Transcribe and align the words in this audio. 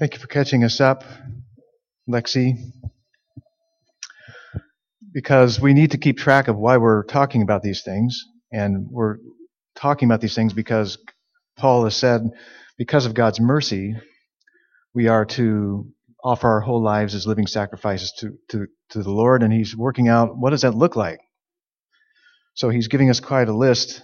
Thank 0.00 0.14
you 0.14 0.18
for 0.18 0.28
catching 0.28 0.64
us 0.64 0.80
up, 0.80 1.04
Lexi. 2.08 2.54
Because 5.12 5.60
we 5.60 5.74
need 5.74 5.90
to 5.90 5.98
keep 5.98 6.16
track 6.16 6.48
of 6.48 6.56
why 6.56 6.78
we're 6.78 7.04
talking 7.04 7.42
about 7.42 7.62
these 7.62 7.82
things. 7.82 8.24
And 8.50 8.86
we're 8.90 9.18
talking 9.76 10.08
about 10.08 10.22
these 10.22 10.34
things 10.34 10.54
because 10.54 10.96
Paul 11.58 11.84
has 11.84 11.96
said, 11.96 12.22
because 12.78 13.04
of 13.04 13.12
God's 13.12 13.40
mercy, 13.40 13.94
we 14.94 15.08
are 15.08 15.26
to 15.26 15.92
offer 16.24 16.48
our 16.48 16.60
whole 16.62 16.82
lives 16.82 17.14
as 17.14 17.26
living 17.26 17.46
sacrifices 17.46 18.10
to, 18.20 18.30
to, 18.48 18.68
to 18.92 19.02
the 19.02 19.12
Lord. 19.12 19.42
And 19.42 19.52
he's 19.52 19.76
working 19.76 20.08
out 20.08 20.34
what 20.34 20.48
does 20.48 20.62
that 20.62 20.74
look 20.74 20.96
like? 20.96 21.20
So 22.54 22.70
he's 22.70 22.88
giving 22.88 23.10
us 23.10 23.20
quite 23.20 23.48
a 23.48 23.54
list, 23.54 24.00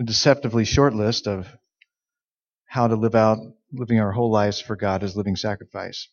a 0.00 0.02
deceptively 0.02 0.64
short 0.64 0.92
list 0.92 1.28
of 1.28 1.46
how 2.66 2.88
to 2.88 2.96
live 2.96 3.14
out 3.14 3.38
living 3.72 4.00
our 4.00 4.12
whole 4.12 4.30
lives 4.30 4.60
for 4.60 4.76
God 4.76 5.02
as 5.02 5.16
living 5.16 5.36
sacrifice. 5.36 6.08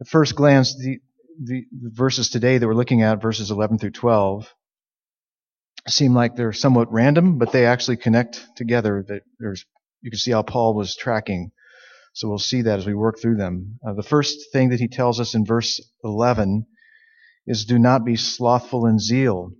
At 0.00 0.08
first 0.08 0.34
glance, 0.34 0.76
the, 0.76 1.00
the, 1.42 1.64
verses 1.72 2.30
today 2.30 2.58
that 2.58 2.66
we're 2.66 2.74
looking 2.74 3.02
at, 3.02 3.22
verses 3.22 3.50
11 3.50 3.78
through 3.78 3.90
12, 3.90 4.52
seem 5.88 6.14
like 6.14 6.36
they're 6.36 6.52
somewhat 6.52 6.92
random, 6.92 7.38
but 7.38 7.52
they 7.52 7.66
actually 7.66 7.96
connect 7.96 8.44
together. 8.56 9.04
That 9.06 9.22
there's, 9.38 9.64
you 10.00 10.10
can 10.10 10.18
see 10.18 10.32
how 10.32 10.42
Paul 10.42 10.74
was 10.74 10.96
tracking. 10.96 11.52
So 12.14 12.28
we'll 12.28 12.38
see 12.38 12.62
that 12.62 12.78
as 12.78 12.86
we 12.86 12.94
work 12.94 13.20
through 13.20 13.36
them. 13.36 13.78
Uh, 13.86 13.94
the 13.94 14.02
first 14.02 14.52
thing 14.52 14.70
that 14.70 14.80
he 14.80 14.88
tells 14.88 15.18
us 15.18 15.34
in 15.34 15.46
verse 15.46 15.80
11 16.04 16.66
is 17.46 17.64
do 17.64 17.78
not 17.78 18.04
be 18.04 18.16
slothful 18.16 18.86
in 18.86 18.98
zeal. 18.98 19.52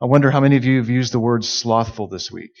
I 0.00 0.06
wonder 0.06 0.30
how 0.30 0.40
many 0.40 0.56
of 0.56 0.64
you 0.64 0.78
have 0.78 0.88
used 0.88 1.12
the 1.12 1.20
word 1.20 1.44
slothful 1.44 2.06
this 2.06 2.30
week. 2.30 2.52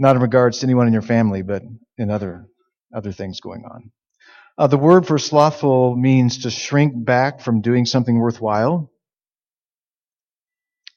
Not 0.00 0.16
in 0.16 0.22
regards 0.22 0.58
to 0.58 0.66
anyone 0.66 0.86
in 0.86 0.94
your 0.94 1.02
family, 1.02 1.42
but 1.42 1.62
in 1.98 2.10
other, 2.10 2.46
other 2.92 3.12
things 3.12 3.40
going 3.40 3.64
on. 3.70 3.92
Uh, 4.56 4.66
the 4.66 4.78
word 4.78 5.06
for 5.06 5.18
slothful 5.18 5.94
means 5.94 6.38
to 6.44 6.50
shrink 6.50 6.94
back 7.04 7.42
from 7.42 7.60
doing 7.60 7.84
something 7.84 8.18
worthwhile. 8.18 8.90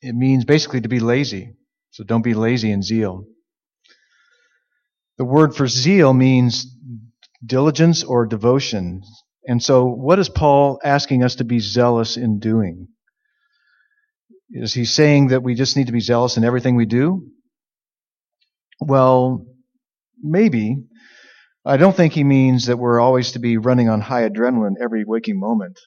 It 0.02 0.16
means 0.16 0.46
basically 0.46 0.82
to 0.82 0.88
be 0.88 1.02
lazy. 1.02 1.54
So 1.92 2.06
don't 2.06 2.24
be 2.24 2.34
lazy 2.34 2.72
in 2.72 2.82
zeal. 2.82 3.26
The 5.18 5.26
word 5.26 5.54
for 5.54 5.68
zeal 5.68 6.14
means 6.14 6.66
diligence 7.46 8.06
or 8.06 8.26
devotion. 8.26 9.04
And 9.46 9.62
so 9.62 9.86
what 9.86 10.18
is 10.18 10.30
Paul 10.30 10.80
asking 10.82 11.24
us 11.24 11.36
to 11.36 11.44
be 11.44 11.60
zealous 11.60 12.16
in 12.16 12.40
doing? 12.40 12.88
Is 14.50 14.74
he 14.74 14.86
saying 14.86 15.28
that 15.28 15.44
we 15.44 15.56
just 15.56 15.76
need 15.76 15.88
to 15.88 15.94
be 15.94 16.00
zealous 16.00 16.38
in 16.38 16.46
everything 16.46 16.78
we 16.78 16.86
do? 16.86 17.28
Well, 18.80 19.46
maybe. 20.22 20.78
I 21.66 21.78
don't 21.78 21.96
think 21.96 22.14
he 22.14 22.24
means 22.24 22.66
that 22.68 22.78
we're 22.80 23.00
always 23.00 23.34
to 23.34 23.40
be 23.40 23.58
running 23.58 23.90
on 23.90 24.02
high 24.02 24.28
adrenaline 24.28 24.76
every 24.82 25.06
waking 25.06 25.40
moment. 25.40 25.80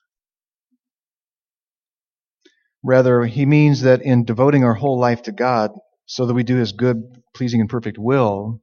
Rather, 2.83 3.25
he 3.25 3.47
means 3.47 3.83
that 3.83 4.03
in 4.03 4.25
devoting 4.25 4.65
our 4.65 4.75
whole 4.75 4.99
life 4.99 5.23
to 5.25 5.33
God 5.33 5.73
so 6.07 6.27
that 6.27 6.35
we 6.35 6.45
do 6.45 6.57
his 6.57 6.73
good, 6.73 7.03
pleasing, 7.35 7.61
and 7.61 7.69
perfect 7.69 7.99
will, 7.99 8.63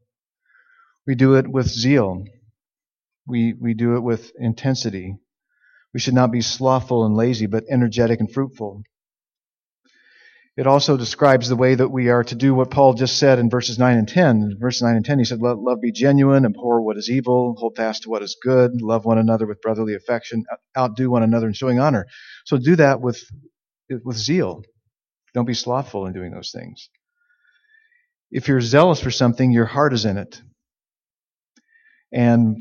we 1.06 1.16
do 1.16 1.36
it 1.36 1.48
with 1.48 1.68
zeal. 1.68 2.24
We, 3.28 3.54
we 3.60 3.74
do 3.74 3.96
it 3.96 4.02
with 4.02 4.32
intensity. 4.38 5.18
We 5.94 6.00
should 6.00 6.14
not 6.14 6.32
be 6.32 6.42
slothful 6.42 7.06
and 7.06 7.16
lazy, 7.16 7.46
but 7.48 7.66
energetic 7.70 8.20
and 8.20 8.32
fruitful. 8.32 8.84
It 10.56 10.68
also 10.68 10.98
describes 10.98 11.50
the 11.50 11.56
way 11.56 11.74
that 11.74 11.90
we 11.90 12.10
are 12.10 12.24
to 12.26 12.36
do 12.36 12.54
what 12.54 12.70
Paul 12.70 12.94
just 12.94 13.18
said 13.18 13.40
in 13.40 13.50
verses 13.50 13.80
9 13.80 13.98
and 13.98 14.08
10. 14.08 14.30
In 14.52 14.58
verses 14.60 14.84
9 14.84 14.96
and 14.96 15.06
10, 15.06 15.18
he 15.18 15.26
said, 15.26 15.42
Let 15.42 15.58
love 15.58 15.82
be 15.82 15.92
genuine, 15.92 16.46
abhor 16.46 16.82
what 16.82 16.98
is 16.98 17.10
evil, 17.10 17.56
hold 17.58 17.76
fast 17.76 18.04
to 18.04 18.10
what 18.10 18.22
is 18.22 18.38
good, 18.40 18.82
love 18.82 19.04
one 19.04 19.18
another 19.18 19.48
with 19.48 19.62
brotherly 19.62 19.96
affection, 19.96 20.46
outdo 20.78 21.10
one 21.10 21.24
another 21.24 21.48
in 21.48 21.54
showing 21.54 21.80
honor. 21.80 22.06
So 22.46 22.58
do 22.58 22.76
that 22.76 23.02
with, 23.02 23.20
with 23.90 24.16
zeal. 24.16 24.62
Don't 25.34 25.46
be 25.46 25.56
slothful 25.56 26.06
in 26.06 26.14
doing 26.14 26.32
those 26.32 26.52
things. 26.52 26.90
If 28.30 28.48
you're 28.48 28.62
zealous 28.62 29.02
for 29.02 29.12
something, 29.12 29.52
your 29.52 29.66
heart 29.66 29.94
is 29.94 30.06
in 30.06 30.18
it. 30.18 30.40
And 32.12 32.58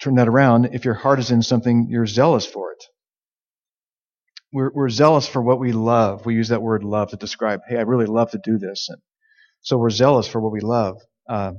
turn 0.00 0.14
that 0.14 0.28
around, 0.28 0.66
if 0.74 0.84
your 0.84 0.94
heart 0.94 1.18
is 1.18 1.32
in 1.32 1.42
something, 1.42 1.88
you're 1.90 2.06
zealous 2.06 2.46
for 2.46 2.70
it. 2.70 2.84
We're, 4.56 4.70
we're 4.72 4.88
zealous 4.88 5.28
for 5.28 5.42
what 5.42 5.60
we 5.60 5.72
love. 5.72 6.24
We 6.24 6.34
use 6.34 6.48
that 6.48 6.62
word 6.62 6.82
love 6.82 7.10
to 7.10 7.18
describe, 7.18 7.60
hey, 7.68 7.76
I 7.76 7.82
really 7.82 8.06
love 8.06 8.30
to 8.30 8.40
do 8.42 8.56
this. 8.56 8.88
And 8.88 8.96
so 9.60 9.76
we're 9.76 9.90
zealous 9.90 10.26
for 10.26 10.40
what 10.40 10.50
we 10.50 10.60
love. 10.60 10.96
Uh, 11.28 11.52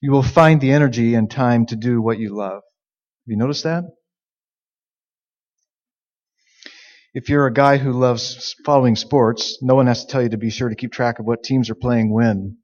you 0.00 0.10
will 0.10 0.24
find 0.24 0.60
the 0.60 0.72
energy 0.72 1.14
and 1.14 1.30
time 1.30 1.66
to 1.66 1.76
do 1.76 2.02
what 2.02 2.18
you 2.18 2.34
love. 2.36 2.62
Have 2.64 3.28
you 3.28 3.36
noticed 3.36 3.62
that? 3.62 3.84
If 7.14 7.28
you're 7.28 7.46
a 7.46 7.52
guy 7.52 7.76
who 7.76 7.92
loves 7.92 8.56
following 8.64 8.96
sports, 8.96 9.58
no 9.62 9.76
one 9.76 9.86
has 9.86 10.04
to 10.04 10.10
tell 10.10 10.22
you 10.22 10.30
to 10.30 10.36
be 10.36 10.50
sure 10.50 10.68
to 10.68 10.74
keep 10.74 10.90
track 10.90 11.20
of 11.20 11.26
what 11.26 11.44
teams 11.44 11.70
are 11.70 11.76
playing 11.76 12.12
when. 12.12 12.56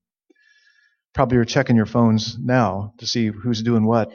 Probably 1.14 1.36
you're 1.36 1.44
checking 1.44 1.76
your 1.76 1.86
phones 1.86 2.36
now 2.36 2.94
to 2.98 3.06
see 3.06 3.28
who's 3.28 3.62
doing 3.62 3.86
what 3.86 4.10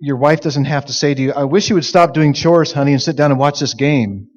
your 0.00 0.16
wife 0.16 0.40
doesn't 0.40 0.64
have 0.64 0.86
to 0.86 0.92
say 0.92 1.14
to 1.14 1.22
you, 1.22 1.32
I 1.32 1.44
wish 1.44 1.68
you 1.68 1.74
would 1.74 1.84
stop 1.84 2.14
doing 2.14 2.32
chores, 2.32 2.72
honey, 2.72 2.92
and 2.92 3.02
sit 3.02 3.16
down 3.16 3.30
and 3.30 3.38
watch 3.38 3.60
this 3.60 3.74
game. 3.74 4.28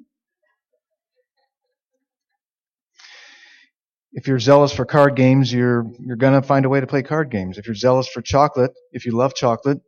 If 4.12 4.28
you're 4.28 4.38
zealous 4.38 4.72
for 4.72 4.84
card 4.84 5.16
games, 5.16 5.52
you're, 5.52 5.86
you're 5.98 6.16
gonna 6.16 6.42
find 6.42 6.66
a 6.66 6.68
way 6.68 6.80
to 6.80 6.86
play 6.86 7.02
card 7.02 7.30
games. 7.30 7.58
If 7.58 7.66
you're 7.66 7.74
zealous 7.74 8.06
for 8.06 8.20
chocolate, 8.20 8.72
if 8.92 9.06
you 9.06 9.12
love 9.12 9.34
chocolate, 9.34 9.78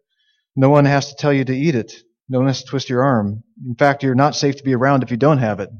no 0.57 0.71
one 0.71 0.87
has 0.87 1.11
to 1.11 1.15
tell 1.17 1.33
you 1.33 1.45
to 1.45 1.55
eat 1.55 1.75
it. 1.75 1.93
No 2.29 2.39
one 2.39 2.49
has 2.49 2.63
to 2.63 2.69
twist 2.69 2.89
your 2.89 3.05
arm. 3.05 3.45
In 3.65 3.77
fact, 3.77 4.03
you're 4.03 4.17
not 4.17 4.35
safe 4.35 4.57
to 4.57 4.65
be 4.65 4.75
around 4.75 5.03
if 5.03 5.11
you 5.11 5.17
don't 5.17 5.39
have 5.39 5.61
it. 5.61 5.71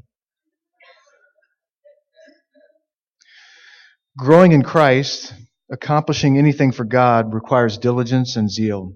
Growing 4.17 4.51
in 4.51 4.61
Christ, 4.61 5.33
accomplishing 5.71 6.37
anything 6.37 6.71
for 6.71 6.85
God 6.85 7.33
requires 7.33 7.77
diligence 7.77 8.35
and 8.35 8.49
zeal. 8.49 8.93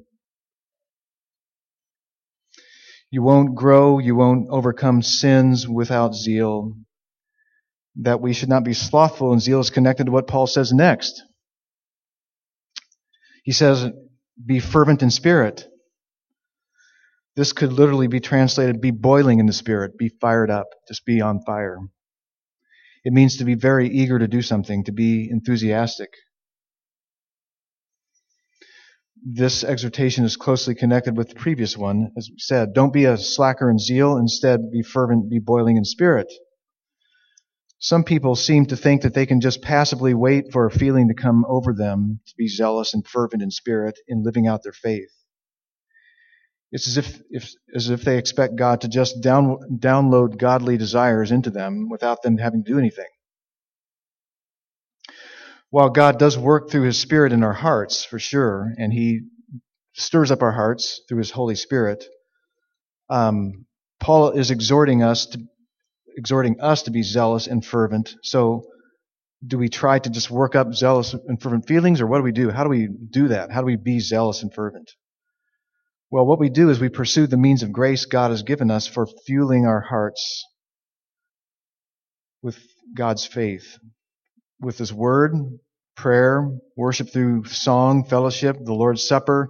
You 3.12 3.22
won't 3.22 3.56
grow, 3.56 4.00
you 4.00 4.16
won't 4.16 4.48
overcome 4.50 5.02
sins 5.02 5.68
without 5.68 6.16
zeal. 6.16 6.78
That 7.98 8.22
we 8.22 8.32
should 8.32 8.48
not 8.48 8.64
be 8.64 8.74
slothful, 8.74 9.34
and 9.34 9.42
zeal 9.42 9.60
is 9.60 9.70
connected 9.70 10.06
to 10.06 10.12
what 10.12 10.28
Paul 10.28 10.48
says 10.48 10.72
next. 10.72 11.22
He 13.44 13.52
says, 13.52 13.86
be 14.44 14.60
fervent 14.60 15.04
in 15.04 15.12
spirit. 15.12 15.68
This 17.36 17.52
could 17.52 17.74
literally 17.74 18.08
be 18.08 18.22
translated, 18.22 18.80
be 18.80 18.92
boiling 18.92 19.40
in 19.40 19.46
the 19.46 19.54
spirit, 19.54 19.98
be 19.98 20.10
fired 20.22 20.50
up, 20.50 20.68
just 20.88 21.06
be 21.06 21.20
on 21.20 21.42
fire. 21.46 21.80
It 23.04 23.12
means 23.12 23.38
to 23.38 23.46
be 23.46 23.56
very 23.56 23.90
eager 23.90 24.20
to 24.20 24.28
do 24.28 24.42
something, 24.42 24.86
to 24.86 24.92
be 24.94 25.30
enthusiastic 25.30 26.10
this 29.24 29.64
exhortation 29.64 30.26
is 30.26 30.38
closely 30.38 30.76
connected 30.76 31.16
with 31.16 31.30
the 31.30 31.36
previous 31.36 31.78
one. 31.78 32.12
As 32.18 32.30
we 32.30 32.38
said, 32.40 32.74
don't 32.74 32.94
be 32.94 33.06
a 33.06 33.18
slacker 33.18 33.70
in 33.70 33.78
zeal. 33.78 34.18
Instead, 34.18 34.72
be 34.72 34.82
fervent, 34.82 35.30
be 35.30 35.40
boiling 35.40 35.78
in 35.78 35.86
spirit. 35.86 36.32
Some 37.80 38.04
people 38.04 38.36
seem 38.36 38.68
to 38.68 38.78
think 38.78 39.02
that 39.02 39.14
they 39.14 39.26
can 39.26 39.42
just 39.42 39.62
passively 39.62 40.14
wait 40.14 40.52
for 40.52 40.66
a 40.66 40.72
feeling 40.72 41.08
to 41.08 41.16
come 41.16 41.46
over 41.48 41.74
them 41.74 42.20
to 42.28 42.34
be 42.38 42.48
zealous 42.48 42.94
and 42.94 43.06
fervent 43.06 43.42
in 43.42 43.50
spirit 43.52 43.98
in 44.08 44.24
living 44.24 44.48
out 44.48 44.64
their 44.64 44.72
faith. 44.72 45.12
It's 46.72 46.88
as 46.88 46.98
if, 46.98 47.22
if, 47.30 47.52
as 47.76 47.90
if 47.90 48.04
they 48.04 48.18
expect 48.18 48.56
God 48.56 48.82
to 48.82 48.88
just 48.88 49.22
down, 49.22 49.58
download 49.80 50.38
godly 50.38 50.78
desires 50.78 51.32
into 51.32 51.50
them 51.50 51.90
without 51.90 52.22
them 52.22 52.38
having 52.38 52.64
to 52.64 52.72
do 52.72 52.80
anything 52.80 53.08
while 55.72 55.90
God 55.90 56.20
does 56.20 56.38
work 56.38 56.70
through 56.70 56.84
His 56.84 57.00
Spirit 57.00 57.34
in 57.34 57.44
our 57.44 57.54
hearts, 57.54 58.06
for 58.06 58.20
sure, 58.20 58.72
and 58.78 58.94
He 58.94 59.22
stirs 59.94 60.30
up 60.30 60.42
our 60.44 60.52
hearts 60.52 61.02
through 61.10 61.18
His 61.18 61.32
Holy 61.32 61.56
Spirit, 61.56 62.06
um, 63.10 63.66
Paul 64.00 64.32
is 64.32 64.52
exhorting 64.52 65.02
us 65.02 65.26
to 65.28 65.40
exhorting 66.18 66.60
us 66.60 66.84
to 66.84 66.92
be 66.92 67.04
zealous 67.04 67.48
and 67.48 67.66
fervent. 67.66 68.16
So, 68.22 68.64
do 69.46 69.58
we 69.58 69.70
try 69.70 69.98
to 69.98 70.10
just 70.10 70.30
work 70.30 70.56
up 70.56 70.74
zealous 70.74 71.14
and 71.14 71.42
fervent 71.42 71.68
feelings, 71.68 72.02
or 72.02 72.08
what 72.08 72.18
do 72.18 72.24
we 72.24 72.32
do? 72.32 72.50
How 72.50 72.64
do 72.64 72.70
we 72.70 72.88
do 72.88 73.30
that? 73.30 73.52
How 73.52 73.62
do 73.62 73.66
we 73.66 73.78
be 73.78 74.00
zealous 74.00 74.44
and 74.44 74.54
fervent? 74.54 74.92
Well, 76.12 76.26
what 76.26 76.40
we 76.40 76.50
do 76.50 76.70
is 76.70 76.80
we 76.80 76.90
pursue 76.90 77.28
the 77.28 77.38
means 77.38 77.64
of 77.64 77.72
grace 77.72 78.06
God 78.06 78.32
has 78.32 78.44
given 78.44 78.70
us 78.70 78.86
for 78.86 79.08
fueling 79.26 79.66
our 79.66 79.80
hearts 79.80 80.46
with 82.42 82.60
God's 82.96 83.26
faith, 83.26 83.78
with 84.62 84.78
His 84.78 84.94
Word, 84.94 85.34
prayer, 85.96 86.50
worship 86.78 87.12
through 87.12 87.46
song, 87.46 88.06
fellowship, 88.06 88.58
the 88.64 88.74
Lord's 88.74 89.06
Supper, 89.06 89.50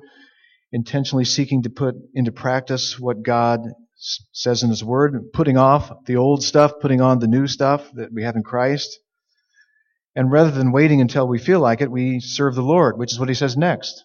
intentionally 0.71 1.25
seeking 1.25 1.63
to 1.63 1.69
put 1.69 1.95
into 2.13 2.31
practice 2.31 2.99
what 2.99 3.23
God 3.23 3.61
says 4.31 4.63
in 4.63 4.69
His 4.69 4.83
Word, 4.83 5.31
putting 5.33 5.57
off 5.57 5.91
the 6.05 6.15
old 6.15 6.43
stuff, 6.43 6.73
putting 6.81 7.01
on 7.01 7.19
the 7.19 7.27
new 7.27 7.47
stuff 7.47 7.89
that 7.93 8.11
we 8.11 8.23
have 8.23 8.35
in 8.35 8.43
Christ. 8.43 8.99
And 10.15 10.31
rather 10.31 10.51
than 10.51 10.71
waiting 10.71 11.01
until 11.01 11.27
we 11.27 11.39
feel 11.39 11.59
like 11.59 11.81
it, 11.81 11.91
we 11.91 12.19
serve 12.19 12.55
the 12.55 12.61
Lord, 12.61 12.97
which 12.97 13.13
is 13.13 13.19
what 13.19 13.29
he 13.29 13.35
says 13.35 13.55
next. 13.55 14.03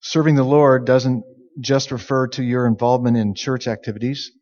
Serving 0.00 0.34
the 0.34 0.42
Lord 0.42 0.84
doesn't 0.84 1.24
just 1.60 1.92
refer 1.92 2.26
to 2.28 2.42
your 2.42 2.66
involvement 2.66 3.16
in 3.16 3.34
church 3.34 3.68
activities. 3.68 4.32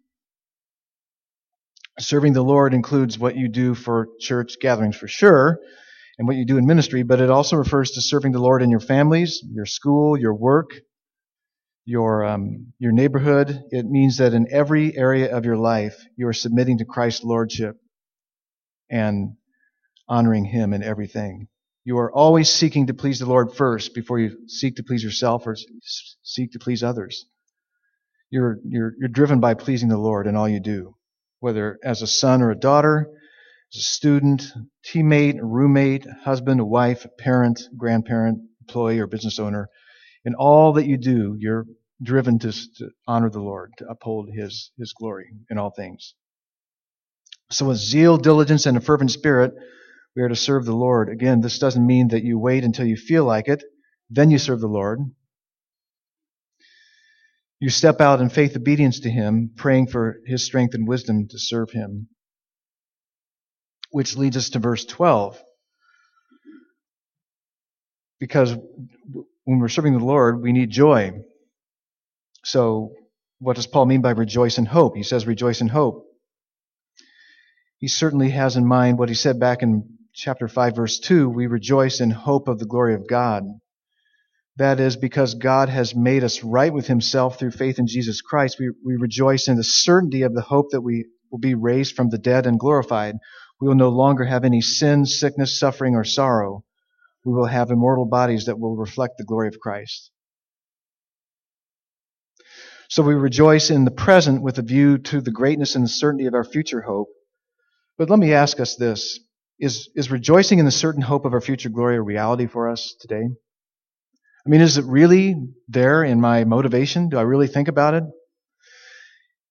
Serving 1.98 2.32
the 2.32 2.42
Lord 2.42 2.74
includes 2.74 3.18
what 3.18 3.36
you 3.36 3.48
do 3.48 3.74
for 3.74 4.08
church 4.18 4.56
gatherings 4.60 4.96
for 4.96 5.08
sure, 5.08 5.58
and 6.18 6.26
what 6.26 6.36
you 6.36 6.46
do 6.46 6.58
in 6.58 6.66
ministry, 6.66 7.02
but 7.02 7.20
it 7.20 7.30
also 7.30 7.56
refers 7.56 7.92
to 7.92 8.02
serving 8.02 8.32
the 8.32 8.40
Lord 8.40 8.62
in 8.62 8.70
your 8.70 8.80
families, 8.80 9.42
your 9.52 9.66
school, 9.66 10.18
your 10.18 10.34
work, 10.34 10.70
your 11.84 12.24
um, 12.24 12.72
your 12.78 12.92
neighborhood. 12.92 13.62
It 13.70 13.86
means 13.86 14.18
that 14.18 14.34
in 14.34 14.46
every 14.50 14.96
area 14.96 15.36
of 15.36 15.44
your 15.44 15.56
life, 15.56 15.96
you 16.16 16.28
are 16.28 16.32
submitting 16.32 16.78
to 16.78 16.84
Christ's 16.84 17.24
lordship 17.24 17.76
and 18.90 19.36
honoring 20.08 20.44
Him 20.44 20.72
in 20.72 20.82
everything. 20.82 21.48
You 21.84 21.98
are 21.98 22.12
always 22.12 22.48
seeking 22.48 22.86
to 22.86 22.94
please 22.94 23.18
the 23.18 23.26
Lord 23.26 23.54
first 23.54 23.94
before 23.94 24.20
you 24.20 24.38
seek 24.46 24.76
to 24.76 24.84
please 24.84 25.02
yourself 25.02 25.46
or 25.46 25.56
seek 26.22 26.52
to 26.52 26.58
please 26.60 26.82
others. 26.82 27.26
You're, 28.30 28.58
you're, 28.64 28.94
you're 28.98 29.08
driven 29.08 29.40
by 29.40 29.54
pleasing 29.54 29.88
the 29.88 29.98
Lord 29.98 30.26
in 30.26 30.36
all 30.36 30.48
you 30.48 30.60
do, 30.60 30.94
whether 31.42 31.76
as 31.82 32.02
a 32.02 32.06
son 32.06 32.40
or 32.40 32.52
a 32.52 32.58
daughter, 32.58 33.10
as 33.74 33.80
a 33.80 33.82
student, 33.82 34.44
teammate, 34.86 35.40
roommate, 35.42 36.06
husband, 36.22 36.64
wife, 36.64 37.04
parent, 37.18 37.60
grandparent, 37.76 38.38
employee, 38.60 39.00
or 39.00 39.08
business 39.08 39.40
owner. 39.40 39.68
In 40.24 40.36
all 40.36 40.74
that 40.74 40.86
you 40.86 40.96
do, 40.96 41.34
you're 41.36 41.66
driven 42.00 42.38
to, 42.38 42.52
to 42.52 42.90
honor 43.08 43.28
the 43.28 43.40
Lord, 43.40 43.72
to 43.78 43.88
uphold 43.88 44.28
His, 44.32 44.70
His 44.78 44.92
glory 44.92 45.30
in 45.50 45.58
all 45.58 45.70
things. 45.70 46.14
So 47.50 47.66
with 47.66 47.78
zeal, 47.78 48.18
diligence, 48.18 48.64
and 48.66 48.76
a 48.76 48.80
fervent 48.80 49.10
spirit, 49.10 49.52
we 50.14 50.22
are 50.22 50.28
to 50.28 50.36
serve 50.36 50.64
the 50.64 50.76
Lord. 50.76 51.08
Again, 51.08 51.40
this 51.40 51.58
doesn't 51.58 51.84
mean 51.84 52.08
that 52.08 52.22
you 52.22 52.38
wait 52.38 52.62
until 52.62 52.86
you 52.86 52.96
feel 52.96 53.24
like 53.24 53.48
it, 53.48 53.64
then 54.08 54.30
you 54.30 54.38
serve 54.38 54.60
the 54.60 54.68
Lord. 54.68 55.00
You 57.62 57.70
step 57.70 58.00
out 58.00 58.20
in 58.20 58.28
faith 58.28 58.56
obedience 58.56 58.98
to 59.00 59.08
Him, 59.08 59.52
praying 59.54 59.86
for 59.86 60.16
His 60.26 60.44
strength 60.44 60.74
and 60.74 60.88
wisdom 60.88 61.28
to 61.28 61.38
serve 61.38 61.70
Him. 61.70 62.08
Which 63.92 64.16
leads 64.16 64.36
us 64.36 64.50
to 64.50 64.58
verse 64.58 64.84
12. 64.84 65.40
Because 68.18 68.52
when 69.44 69.60
we're 69.60 69.68
serving 69.68 69.96
the 69.96 70.04
Lord, 70.04 70.42
we 70.42 70.50
need 70.50 70.70
joy. 70.70 71.12
So, 72.42 72.94
what 73.38 73.54
does 73.54 73.68
Paul 73.68 73.86
mean 73.86 74.02
by 74.02 74.10
rejoice 74.10 74.58
in 74.58 74.66
hope? 74.66 74.96
He 74.96 75.04
says, 75.04 75.24
rejoice 75.24 75.60
in 75.60 75.68
hope. 75.68 76.04
He 77.78 77.86
certainly 77.86 78.30
has 78.30 78.56
in 78.56 78.66
mind 78.66 78.98
what 78.98 79.08
he 79.08 79.14
said 79.14 79.38
back 79.38 79.62
in 79.62 79.98
chapter 80.12 80.48
5 80.48 80.74
verse 80.74 80.98
2, 80.98 81.28
we 81.28 81.46
rejoice 81.46 82.00
in 82.00 82.10
hope 82.10 82.48
of 82.48 82.58
the 82.58 82.66
glory 82.66 82.96
of 82.96 83.06
God. 83.06 83.44
That 84.56 84.80
is 84.80 84.96
because 84.96 85.34
God 85.34 85.70
has 85.70 85.94
made 85.94 86.24
us 86.24 86.44
right 86.44 86.72
with 86.72 86.86
himself 86.86 87.38
through 87.38 87.52
faith 87.52 87.78
in 87.78 87.86
Jesus 87.86 88.20
Christ. 88.20 88.58
We, 88.58 88.70
we 88.84 88.96
rejoice 88.96 89.48
in 89.48 89.56
the 89.56 89.64
certainty 89.64 90.22
of 90.22 90.34
the 90.34 90.42
hope 90.42 90.70
that 90.72 90.82
we 90.82 91.06
will 91.30 91.38
be 91.38 91.54
raised 91.54 91.96
from 91.96 92.10
the 92.10 92.18
dead 92.18 92.46
and 92.46 92.60
glorified. 92.60 93.16
We 93.60 93.68
will 93.68 93.74
no 93.74 93.88
longer 93.88 94.24
have 94.24 94.44
any 94.44 94.60
sin, 94.60 95.06
sickness, 95.06 95.58
suffering, 95.58 95.94
or 95.94 96.04
sorrow. 96.04 96.64
We 97.24 97.32
will 97.32 97.46
have 97.46 97.70
immortal 97.70 98.04
bodies 98.04 98.44
that 98.46 98.58
will 98.58 98.76
reflect 98.76 99.14
the 99.16 99.24
glory 99.24 99.48
of 99.48 99.58
Christ. 99.58 100.10
So 102.88 103.02
we 103.02 103.14
rejoice 103.14 103.70
in 103.70 103.86
the 103.86 103.90
present 103.90 104.42
with 104.42 104.58
a 104.58 104.62
view 104.62 104.98
to 104.98 105.22
the 105.22 105.30
greatness 105.30 105.76
and 105.76 105.84
the 105.84 105.88
certainty 105.88 106.26
of 106.26 106.34
our 106.34 106.44
future 106.44 106.82
hope. 106.82 107.08
But 107.96 108.10
let 108.10 108.18
me 108.18 108.34
ask 108.34 108.60
us 108.60 108.76
this. 108.76 109.18
Is, 109.58 109.88
is 109.94 110.10
rejoicing 110.10 110.58
in 110.58 110.66
the 110.66 110.70
certain 110.70 111.00
hope 111.00 111.24
of 111.24 111.32
our 111.32 111.40
future 111.40 111.70
glory 111.70 111.96
a 111.96 112.02
reality 112.02 112.46
for 112.46 112.68
us 112.68 112.94
today? 113.00 113.28
I 114.44 114.50
mean, 114.50 114.60
is 114.60 114.78
it 114.78 114.84
really 114.84 115.36
there 115.68 116.02
in 116.02 116.20
my 116.20 116.44
motivation? 116.44 117.08
Do 117.08 117.18
I 117.18 117.22
really 117.22 117.46
think 117.46 117.68
about 117.68 117.94
it? 117.94 118.04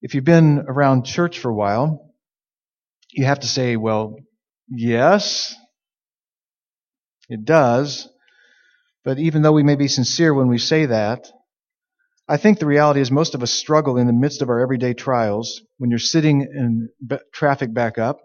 If 0.01 0.15
you've 0.15 0.25
been 0.25 0.65
around 0.67 1.05
church 1.05 1.39
for 1.39 1.49
a 1.49 1.55
while, 1.55 2.13
you 3.11 3.25
have 3.25 3.41
to 3.41 3.47
say, 3.47 3.77
well, 3.77 4.15
yes, 4.69 5.55
it 7.29 7.45
does. 7.45 8.09
But 9.03 9.19
even 9.19 9.41
though 9.41 9.53
we 9.53 9.63
may 9.63 9.75
be 9.75 9.87
sincere 9.87 10.33
when 10.33 10.47
we 10.47 10.57
say 10.57 10.87
that, 10.87 11.27
I 12.27 12.37
think 12.37 12.59
the 12.59 12.65
reality 12.65 13.01
is 13.01 13.11
most 13.11 13.35
of 13.35 13.43
us 13.43 13.51
struggle 13.51 13.97
in 13.97 14.07
the 14.07 14.13
midst 14.13 14.41
of 14.41 14.49
our 14.49 14.59
everyday 14.59 14.93
trials 14.93 15.61
when 15.77 15.89
you're 15.89 15.99
sitting 15.99 16.41
in 16.41 16.89
traffic 17.33 17.73
back 17.73 17.97
up 17.97 18.19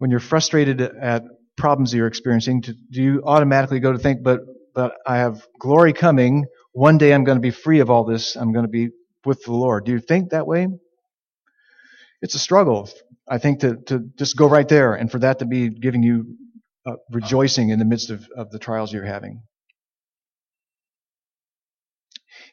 when 0.00 0.10
you're 0.10 0.18
frustrated 0.18 0.80
at 0.80 1.24
problems 1.58 1.92
you're 1.92 2.06
experiencing, 2.06 2.62
do 2.62 2.74
you 2.90 3.22
automatically 3.22 3.80
go 3.80 3.92
to 3.92 3.98
think, 3.98 4.22
but, 4.22 4.40
but 4.74 4.94
I 5.06 5.18
have 5.18 5.46
glory 5.58 5.92
coming. 5.92 6.46
One 6.72 6.98
day 6.98 7.12
I'm 7.12 7.24
going 7.24 7.36
to 7.36 7.42
be 7.42 7.50
free 7.50 7.80
of 7.80 7.90
all 7.90 8.04
this. 8.04 8.36
I'm 8.36 8.52
going 8.52 8.64
to 8.64 8.70
be 8.70 8.90
with 9.24 9.42
the 9.44 9.52
Lord. 9.52 9.84
Do 9.84 9.92
you 9.92 10.00
think 10.00 10.30
that 10.30 10.46
way? 10.46 10.68
It's 12.22 12.34
a 12.34 12.38
struggle, 12.38 12.88
I 13.28 13.38
think, 13.38 13.60
to, 13.60 13.76
to 13.86 14.00
just 14.16 14.36
go 14.36 14.48
right 14.48 14.68
there 14.68 14.94
and 14.94 15.10
for 15.10 15.18
that 15.20 15.38
to 15.38 15.46
be 15.46 15.70
giving 15.70 16.02
you 16.02 16.36
uh, 16.86 16.96
rejoicing 17.10 17.70
in 17.70 17.78
the 17.78 17.84
midst 17.84 18.10
of, 18.10 18.26
of 18.36 18.50
the 18.50 18.58
trials 18.58 18.92
you're 18.92 19.04
having. 19.04 19.42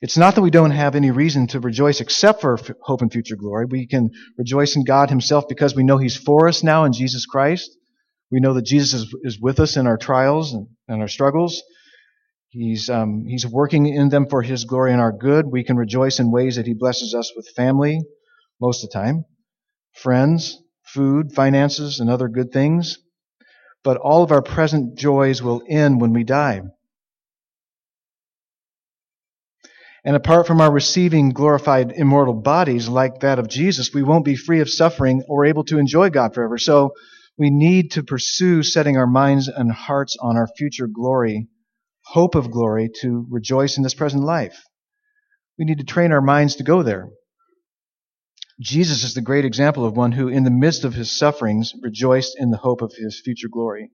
It's 0.02 0.18
not 0.18 0.36
that 0.36 0.42
we 0.42 0.52
don't 0.52 0.72
have 0.72 0.96
any 0.96 1.12
reason 1.12 1.48
to 1.48 1.60
rejoice 1.60 2.02
except 2.02 2.42
for 2.42 2.58
hope 2.82 3.02
and 3.02 3.12
future 3.12 3.36
glory. 3.36 3.66
We 3.66 3.88
can 3.88 4.12
rejoice 4.38 4.76
in 4.76 4.84
God 4.84 5.10
Himself 5.10 5.48
because 5.48 5.76
we 5.76 5.84
know 5.84 5.98
He's 5.98 6.16
for 6.16 6.48
us 6.48 6.64
now 6.64 6.84
in 6.84 6.94
Jesus 6.94 7.26
Christ. 7.26 7.76
We 8.32 8.40
know 8.40 8.54
that 8.54 8.66
Jesus 8.66 9.02
is, 9.02 9.16
is 9.24 9.40
with 9.40 9.60
us 9.60 9.76
in 9.76 9.88
our 9.88 9.98
trials 9.98 10.54
and, 10.54 10.68
and 10.88 11.02
our 11.02 11.08
struggles. 11.08 11.64
He's, 12.58 12.90
um, 12.90 13.26
he's 13.28 13.46
working 13.46 13.86
in 13.86 14.10
them 14.10 14.26
for 14.28 14.42
His 14.42 14.66
glory 14.66 14.92
and 14.92 15.00
our 15.00 15.12
good. 15.12 15.46
We 15.46 15.64
can 15.64 15.78
rejoice 15.78 16.20
in 16.20 16.32
ways 16.32 16.56
that 16.56 16.66
He 16.66 16.74
blesses 16.74 17.14
us 17.14 17.32
with 17.36 17.48
family 17.56 18.00
most 18.60 18.84
of 18.84 18.90
the 18.90 18.94
time, 18.94 19.26
friends, 19.94 20.58
food, 20.84 21.34
finances, 21.34 22.00
and 22.00 22.10
other 22.10 22.28
good 22.28 22.52
things. 22.52 22.98
But 23.84 23.98
all 23.98 24.24
of 24.24 24.32
our 24.32 24.42
present 24.42 24.98
joys 24.98 25.40
will 25.40 25.62
end 25.70 26.02
when 26.02 26.14
we 26.14 26.24
die. 26.24 26.62
And 30.04 30.16
apart 30.16 30.48
from 30.48 30.60
our 30.60 30.72
receiving 30.72 31.30
glorified 31.30 31.92
immortal 31.92 32.34
bodies 32.34 32.88
like 32.88 33.20
that 33.20 33.38
of 33.38 33.50
Jesus, 33.50 33.94
we 33.94 34.02
won't 34.02 34.26
be 34.26 34.36
free 34.36 34.62
of 34.62 34.70
suffering 34.70 35.22
or 35.28 35.46
able 35.46 35.66
to 35.66 35.78
enjoy 35.78 36.10
God 36.10 36.34
forever. 36.34 36.58
So 36.58 36.94
we 37.38 37.52
need 37.52 37.92
to 37.92 38.04
pursue 38.04 38.64
setting 38.64 38.98
our 38.98 39.06
minds 39.06 39.48
and 39.48 39.72
hearts 39.72 40.18
on 40.20 40.38
our 40.38 40.48
future 40.58 40.88
glory, 40.88 41.50
hope 42.10 42.36
of 42.36 42.52
glory, 42.52 42.90
to 43.02 43.26
rejoice 43.30 43.78
in 43.78 43.84
this 43.84 43.94
present 43.94 44.24
life. 44.24 44.64
We 45.58 45.66
need 45.66 45.80
to 45.80 45.84
train 45.84 46.12
our 46.12 46.22
minds 46.22 46.56
to 46.56 46.64
go 46.64 46.84
there. 46.84 47.10
Jesus 48.60 49.04
is 49.04 49.14
the 49.14 49.22
great 49.22 49.46
example 49.46 49.86
of 49.86 49.96
one 49.96 50.14
who, 50.14 50.28
in 50.30 50.44
the 50.44 50.50
midst 50.50 50.84
of 50.84 50.94
his 50.94 51.16
sufferings, 51.16 51.74
rejoiced 51.82 52.36
in 52.40 52.50
the 52.50 52.58
hope 52.58 52.82
of 52.82 52.94
his 52.98 53.22
future 53.24 53.50
glory. 53.52 53.92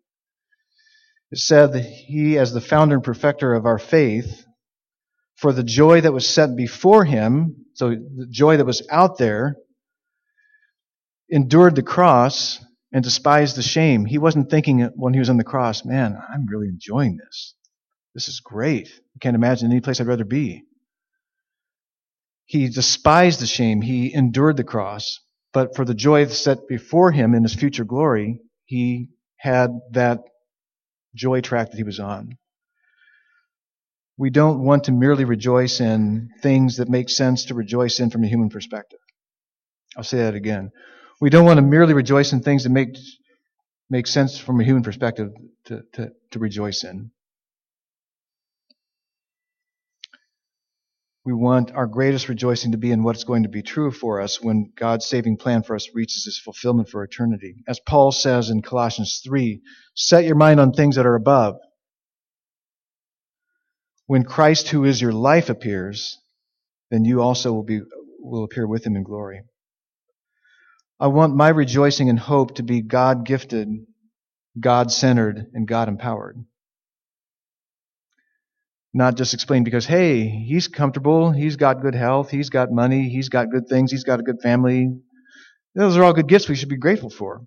It 1.32 1.40
said 1.40 1.74
that 1.74 1.82
he, 1.84 2.38
as 2.38 2.54
the 2.54 2.62
founder 2.62 2.96
and 2.96 3.04
perfecter 3.04 3.54
of 3.54 3.66
our 3.66 3.80
faith, 3.80 4.46
for 5.36 5.52
the 5.52 5.64
joy 5.64 6.02
that 6.02 6.14
was 6.14 6.30
set 6.30 6.56
before 6.56 7.06
him, 7.06 7.66
so 7.74 7.90
the 7.90 8.28
joy 8.30 8.58
that 8.58 8.66
was 8.66 8.86
out 8.92 9.18
there, 9.18 9.58
endured 11.30 11.76
the 11.76 11.84
cross 11.84 12.64
and 12.94 13.04
despised 13.04 13.56
the 13.56 13.64
shame. 13.64 14.06
He 14.06 14.20
wasn't 14.20 14.52
thinking 14.52 14.82
when 14.96 15.14
he 15.14 15.20
was 15.20 15.30
on 15.30 15.38
the 15.38 15.44
cross, 15.44 15.84
man, 15.84 16.16
I'm 16.32 16.46
really 16.46 16.68
enjoying 16.68 17.18
this. 17.18 17.56
This 18.14 18.28
is 18.28 18.40
great. 18.40 18.88
I 19.16 19.20
can't 19.20 19.36
imagine 19.36 19.72
any 19.72 19.82
place 19.82 20.00
I'd 20.00 20.08
rather 20.08 20.26
be. 20.26 20.64
He 22.46 22.70
despised 22.70 23.40
the 23.40 23.48
shame. 23.48 23.82
He 23.82 24.14
endured 24.14 24.58
the 24.58 24.64
cross. 24.64 25.20
But 25.54 25.76
for 25.76 25.86
the 25.86 25.94
joy 25.94 26.26
set 26.28 26.68
before 26.68 27.12
him 27.12 27.34
in 27.34 27.44
his 27.44 27.54
future 27.54 27.86
glory, 27.86 28.42
he 28.66 29.10
had 29.38 29.70
that 29.92 30.20
joy 31.16 31.42
track 31.42 31.72
that 31.72 31.78
he 31.78 31.84
was 31.84 32.00
on. 32.00 32.38
We 34.18 34.30
don't 34.30 34.64
want 34.64 34.86
to 34.86 34.92
merely 34.92 35.26
rejoice 35.26 35.80
in 35.80 36.30
things 36.42 36.78
that 36.78 36.90
make 36.90 37.10
sense 37.10 37.46
to 37.46 37.56
rejoice 37.56 38.00
in 38.00 38.10
from 38.10 38.24
a 38.24 38.28
human 38.28 38.50
perspective. 38.50 39.00
I'll 39.98 40.04
say 40.04 40.18
that 40.20 40.36
again. 40.36 40.72
We 41.20 41.30
don't 41.30 41.46
want 41.46 41.58
to 41.58 41.64
merely 41.64 41.94
rejoice 41.94 42.34
in 42.34 42.42
things 42.42 42.64
that 42.64 42.70
make, 42.70 42.96
make 43.90 44.08
sense 44.08 44.38
from 44.38 44.60
a 44.60 44.64
human 44.64 44.84
perspective 44.84 45.32
to, 45.66 45.84
to, 45.94 46.12
to 46.32 46.40
rejoice 46.40 46.84
in. 46.84 47.12
We 51.26 51.34
want 51.34 51.72
our 51.72 51.88
greatest 51.88 52.28
rejoicing 52.28 52.74
to 52.74 52.78
be 52.78 52.92
in 52.92 53.04
what's 53.04 53.24
going 53.24 53.44
to 53.44 53.50
be 53.50 53.62
true 53.62 53.92
for 53.92 54.20
us 54.20 54.42
when 54.42 54.72
God's 54.76 55.06
saving 55.06 55.38
plan 55.38 55.64
for 55.64 55.76
us 55.76 55.90
reaches 55.94 56.28
its 56.28 56.40
fulfillment 56.40 56.90
for 56.90 57.04
eternity. 57.04 57.64
As 57.68 57.80
Paul 57.80 58.12
says 58.12 58.50
in 58.50 58.62
Colossians 58.62 59.22
3, 59.24 59.62
set 59.96 60.26
your 60.26 60.36
mind 60.36 60.60
on 60.60 60.74
things 60.74 60.98
that 60.98 61.06
are 61.06 61.16
above, 61.16 61.56
when 64.06 64.24
Christ, 64.24 64.68
who 64.68 64.84
is 64.84 65.02
your 65.02 65.14
life, 65.14 65.50
appears, 65.50 66.20
then 66.92 67.06
you 67.06 67.22
also 67.22 67.54
will, 67.54 67.64
be, 67.64 67.80
will 68.20 68.44
appear 68.44 68.68
with 68.68 68.86
him 68.86 68.98
in 68.98 69.04
glory. 69.04 69.44
I 71.00 71.08
want 71.08 71.36
my 71.36 71.50
rejoicing 71.50 72.10
and 72.10 72.20
hope 72.20 72.56
to 72.56 72.64
be 72.64 72.82
God 72.82 73.26
gifted 73.26 73.70
God 74.60 74.92
centered 74.92 75.48
and 75.54 75.68
God 75.68 75.88
empowered. 75.88 76.46
Not 78.94 79.18
just 79.18 79.34
explain 79.34 79.64
because, 79.64 79.86
hey, 79.88 80.28
he's 80.28 80.68
comfortable, 80.68 81.32
he's 81.32 81.56
got 81.56 81.82
good 81.82 81.96
health, 81.96 82.30
he's 82.30 82.50
got 82.52 82.72
money, 82.72 83.10
he's 83.10 83.30
got 83.30 83.50
good 83.50 83.68
things, 83.68 83.92
he's 83.92 84.04
got 84.04 84.20
a 84.20 84.24
good 84.24 84.42
family. 84.42 84.92
Those 85.74 85.98
are 85.98 86.04
all 86.04 86.14
good 86.14 86.28
gifts 86.28 86.48
we 86.48 86.56
should 86.56 86.70
be 86.70 86.78
grateful 86.78 87.10
for. 87.10 87.42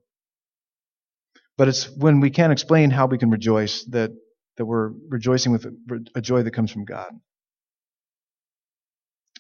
But 1.57 1.69
it's 1.69 1.89
when 1.97 2.21
we 2.21 2.31
can't 2.31 2.53
explain 2.53 2.91
how 2.91 3.07
we 3.07 3.19
can 3.19 3.31
rejoice 3.31 3.85
that, 3.91 4.11
that 4.57 4.67
we're 4.67 4.91
rejoicing 5.09 5.53
with 5.53 5.67
a 6.15 6.21
joy 6.21 6.43
that 6.43 6.51
comes 6.51 6.73
from 6.73 6.85
God. 6.85 7.13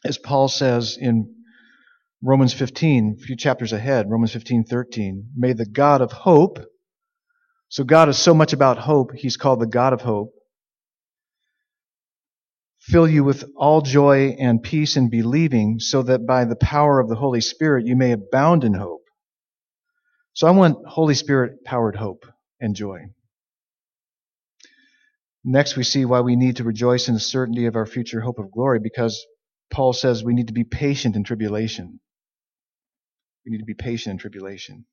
As 0.04 0.16
Paul 0.16 0.46
says 0.46 0.96
in 1.00 1.34
Romans 2.22 2.54
15, 2.54 3.16
a 3.18 3.22
few 3.22 3.36
chapters 3.36 3.72
ahead, 3.72 4.08
Romans 4.08 4.32
15, 4.32 4.64
13, 4.64 5.30
may 5.36 5.52
the 5.52 5.66
God 5.66 6.00
of 6.00 6.12
hope, 6.12 6.60
so 7.68 7.82
God 7.82 8.08
is 8.08 8.16
so 8.16 8.32
much 8.32 8.52
about 8.52 8.78
hope, 8.78 9.10
he's 9.14 9.36
called 9.36 9.60
the 9.60 9.66
God 9.66 9.92
of 9.92 10.00
hope, 10.00 10.32
fill 12.86 13.08
you 13.08 13.24
with 13.24 13.44
all 13.56 13.80
joy 13.80 14.36
and 14.38 14.62
peace 14.62 14.96
in 14.96 15.10
believing, 15.10 15.80
so 15.80 16.02
that 16.02 16.24
by 16.26 16.44
the 16.44 16.56
power 16.56 17.00
of 17.00 17.08
the 17.08 17.16
Holy 17.16 17.40
Spirit 17.40 17.84
you 17.84 17.96
may 17.96 18.12
abound 18.12 18.62
in 18.62 18.74
hope. 18.74 19.02
So 20.34 20.46
I 20.46 20.52
want 20.52 20.86
Holy 20.86 21.14
Spirit 21.14 21.64
powered 21.64 21.96
hope 21.96 22.26
and 22.60 22.76
joy. 22.76 23.06
Next, 25.44 25.76
we 25.76 25.82
see 25.82 26.04
why 26.04 26.20
we 26.20 26.36
need 26.36 26.56
to 26.56 26.64
rejoice 26.64 27.08
in 27.08 27.14
the 27.14 27.20
certainty 27.20 27.66
of 27.66 27.74
our 27.74 27.86
future 27.86 28.20
hope 28.20 28.38
of 28.38 28.52
glory, 28.52 28.78
because 28.80 29.24
Paul 29.70 29.92
says 29.92 30.22
we 30.22 30.34
need 30.34 30.46
to 30.48 30.52
be 30.52 30.64
patient 30.64 31.16
in 31.16 31.24
tribulation. 31.24 31.98
We 33.44 33.52
need 33.52 33.58
to 33.58 33.64
be 33.64 33.74
patient 33.74 34.12
in 34.12 34.18
tribulation. 34.18 34.86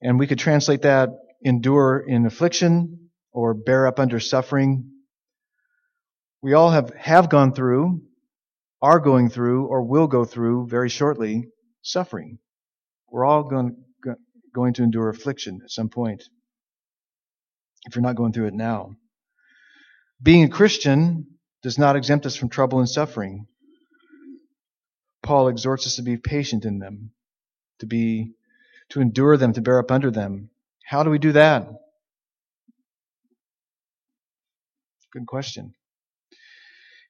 And 0.00 0.18
we 0.18 0.26
could 0.26 0.38
translate 0.38 0.82
that 0.82 1.10
endure 1.42 1.98
in 2.06 2.24
affliction 2.24 3.10
or 3.32 3.52
bear 3.52 3.86
up 3.86 3.98
under 3.98 4.20
suffering. 4.20 4.90
We 6.44 6.52
all 6.52 6.70
have, 6.72 6.90
have 6.90 7.30
gone 7.30 7.54
through, 7.54 8.02
are 8.82 9.00
going 9.00 9.30
through, 9.30 9.64
or 9.64 9.82
will 9.82 10.06
go 10.06 10.26
through 10.26 10.66
very 10.66 10.90
shortly 10.90 11.48
suffering. 11.80 12.38
We're 13.10 13.24
all 13.24 13.44
going, 13.44 13.82
going 14.54 14.74
to 14.74 14.82
endure 14.82 15.08
affliction 15.08 15.60
at 15.64 15.70
some 15.70 15.88
point 15.88 16.22
if 17.86 17.96
you're 17.96 18.02
not 18.02 18.16
going 18.16 18.34
through 18.34 18.48
it 18.48 18.52
now. 18.52 18.90
Being 20.22 20.44
a 20.44 20.50
Christian 20.50 21.28
does 21.62 21.78
not 21.78 21.96
exempt 21.96 22.26
us 22.26 22.36
from 22.36 22.50
trouble 22.50 22.78
and 22.78 22.90
suffering. 22.90 23.46
Paul 25.22 25.48
exhorts 25.48 25.86
us 25.86 25.96
to 25.96 26.02
be 26.02 26.18
patient 26.18 26.66
in 26.66 26.78
them, 26.78 27.12
to 27.78 27.86
be, 27.86 28.34
to 28.90 29.00
endure 29.00 29.38
them, 29.38 29.54
to 29.54 29.62
bear 29.62 29.78
up 29.78 29.90
under 29.90 30.10
them. 30.10 30.50
How 30.84 31.04
do 31.04 31.08
we 31.08 31.18
do 31.18 31.32
that? 31.32 31.66
Good 35.10 35.26
question. 35.26 35.72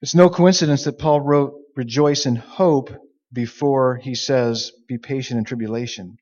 It's 0.05 0.15
no 0.15 0.29
coincidence 0.29 0.85
that 0.85 0.99
Paul 0.99 1.23
wrote, 1.23 1.55
rejoice 1.77 2.27
in 2.27 2.37
hope 2.37 2.91
before 3.33 3.97
he 3.97 4.15
says, 4.15 4.71
be 4.87 4.99
patient 4.99 5.39
in 5.39 5.45
tribulation. 5.45 6.19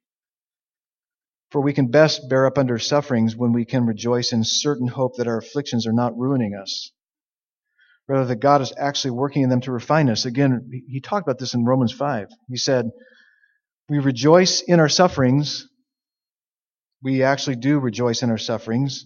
For 1.50 1.60
we 1.60 1.72
can 1.72 1.90
best 1.90 2.28
bear 2.28 2.46
up 2.46 2.58
under 2.58 2.78
sufferings 2.78 3.34
when 3.34 3.52
we 3.52 3.64
can 3.64 3.84
rejoice 3.84 4.32
in 4.32 4.44
certain 4.44 4.86
hope 4.86 5.16
that 5.16 5.26
our 5.26 5.38
afflictions 5.38 5.84
are 5.88 5.92
not 5.92 6.16
ruining 6.16 6.54
us. 6.54 6.92
Rather, 8.06 8.26
that 8.26 8.36
God 8.36 8.60
is 8.60 8.72
actually 8.78 9.10
working 9.10 9.42
in 9.42 9.50
them 9.50 9.62
to 9.62 9.72
refine 9.72 10.08
us. 10.08 10.26
Again, 10.26 10.70
he 10.86 11.00
talked 11.00 11.26
about 11.26 11.40
this 11.40 11.54
in 11.54 11.64
Romans 11.64 11.90
5. 11.90 12.28
He 12.50 12.58
said, 12.58 12.88
We 13.88 13.98
rejoice 13.98 14.60
in 14.60 14.78
our 14.78 14.88
sufferings. 14.88 15.66
We 17.02 17.24
actually 17.24 17.56
do 17.56 17.80
rejoice 17.80 18.22
in 18.22 18.30
our 18.30 18.38
sufferings, 18.38 19.04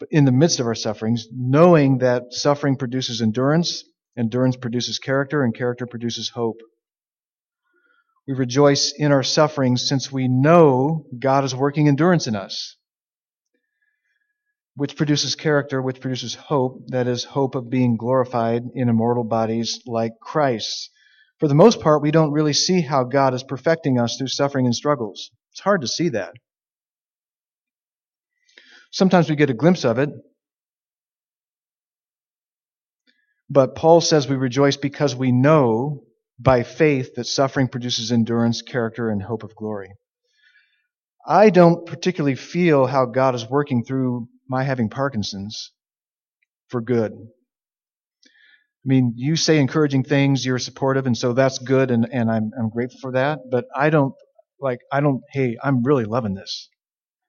but 0.00 0.08
in 0.10 0.24
the 0.24 0.32
midst 0.32 0.58
of 0.58 0.66
our 0.66 0.74
sufferings, 0.74 1.28
knowing 1.30 1.98
that 1.98 2.32
suffering 2.32 2.74
produces 2.74 3.22
endurance, 3.22 3.84
endurance 4.18 4.56
produces 4.56 4.98
character, 4.98 5.44
and 5.44 5.54
character 5.54 5.86
produces 5.86 6.30
hope. 6.30 6.60
We 8.26 8.34
rejoice 8.34 8.92
in 8.96 9.12
our 9.12 9.22
sufferings 9.22 9.88
since 9.88 10.12
we 10.12 10.28
know 10.28 11.06
God 11.18 11.44
is 11.44 11.54
working 11.54 11.88
endurance 11.88 12.26
in 12.26 12.36
us 12.36 12.76
which 14.78 14.94
produces 14.94 15.34
character, 15.34 15.82
which 15.82 16.00
produces 16.00 16.36
hope, 16.36 16.84
that 16.86 17.08
is, 17.08 17.24
hope 17.24 17.56
of 17.56 17.68
being 17.68 17.96
glorified 17.96 18.62
in 18.76 18.88
immortal 18.88 19.24
bodies 19.24 19.80
like 19.86 20.12
Christ. 20.22 20.90
For 21.40 21.48
the 21.48 21.54
most 21.56 21.80
part, 21.80 22.00
we 22.00 22.12
don't 22.12 22.30
really 22.30 22.52
see 22.52 22.80
how 22.80 23.02
God 23.02 23.34
is 23.34 23.42
perfecting 23.42 23.98
us 23.98 24.16
through 24.16 24.28
suffering 24.28 24.66
and 24.66 24.74
struggles. 24.74 25.32
It's 25.50 25.60
hard 25.60 25.80
to 25.80 25.88
see 25.88 26.10
that. 26.10 26.34
Sometimes 28.92 29.28
we 29.28 29.34
get 29.34 29.50
a 29.50 29.54
glimpse 29.54 29.84
of 29.84 29.98
it. 29.98 30.10
But 33.50 33.74
Paul 33.74 34.00
says 34.00 34.28
we 34.28 34.36
rejoice 34.36 34.76
because 34.76 35.16
we 35.16 35.32
know 35.32 36.04
by 36.38 36.62
faith 36.62 37.14
that 37.16 37.24
suffering 37.24 37.68
produces 37.68 38.12
endurance, 38.12 38.62
character, 38.62 39.10
and 39.10 39.22
hope 39.22 39.42
of 39.42 39.56
glory. 39.56 39.90
I 41.26 41.50
don't 41.50 41.86
particularly 41.86 42.36
feel 42.36 42.86
how 42.86 43.06
God 43.06 43.34
is 43.34 43.48
working 43.48 43.84
through 43.84 44.28
my 44.48 44.62
having 44.64 44.88
Parkinson's 44.88 45.72
for 46.68 46.80
good. 46.80 47.12
I 47.12 48.86
mean, 48.86 49.14
you 49.16 49.36
say 49.36 49.58
encouraging 49.58 50.04
things, 50.04 50.46
you're 50.46 50.58
supportive, 50.58 51.06
and 51.06 51.16
so 51.16 51.32
that's 51.32 51.58
good, 51.58 51.90
and, 51.90 52.08
and 52.10 52.30
I'm, 52.30 52.50
I'm 52.58 52.70
grateful 52.70 53.00
for 53.00 53.12
that. 53.12 53.40
But 53.50 53.66
I 53.76 53.90
don't, 53.90 54.14
like, 54.60 54.80
I 54.92 55.00
don't, 55.00 55.22
hey, 55.32 55.56
I'm 55.62 55.82
really 55.82 56.04
loving 56.04 56.34
this. 56.34 56.70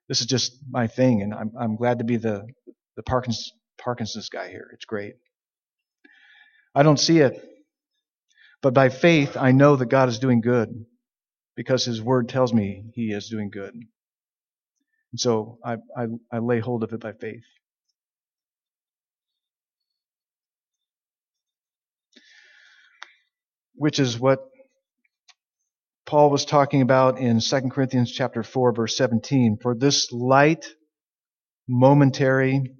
This 0.08 0.20
is 0.20 0.26
just 0.26 0.52
my 0.70 0.86
thing, 0.86 1.22
and 1.22 1.34
I'm, 1.34 1.52
I'm 1.60 1.76
glad 1.76 1.98
to 1.98 2.04
be 2.04 2.16
the, 2.16 2.46
the 2.96 3.02
Parkinson's, 3.02 3.52
Parkinson's 3.78 4.28
guy 4.28 4.48
here. 4.48 4.70
It's 4.72 4.84
great. 4.84 5.14
I 6.74 6.82
don't 6.82 6.98
see 7.00 7.18
it. 7.18 7.42
But 8.62 8.74
by 8.74 8.88
faith, 8.90 9.36
I 9.36 9.52
know 9.52 9.76
that 9.76 9.86
God 9.86 10.08
is 10.08 10.18
doing 10.18 10.40
good 10.40 10.86
because 11.56 11.84
His 11.84 12.02
Word 12.02 12.28
tells 12.28 12.52
me 12.52 12.84
He 12.94 13.12
is 13.12 13.28
doing 13.28 13.50
good. 13.50 13.74
And 15.12 15.20
so 15.20 15.58
I, 15.64 15.76
I, 15.96 16.06
I 16.32 16.38
lay 16.38 16.60
hold 16.60 16.84
of 16.84 16.92
it 16.92 17.00
by 17.00 17.12
faith. 17.12 17.44
Which 23.74 23.98
is 23.98 24.18
what 24.18 24.40
Paul 26.06 26.30
was 26.30 26.44
talking 26.44 26.82
about 26.82 27.18
in 27.18 27.40
2 27.40 27.60
Corinthians 27.70 28.12
chapter 28.12 28.42
4 28.42 28.72
verse 28.72 28.96
17. 28.96 29.58
For 29.62 29.74
this 29.74 30.12
light, 30.12 30.66
momentary 31.68 32.74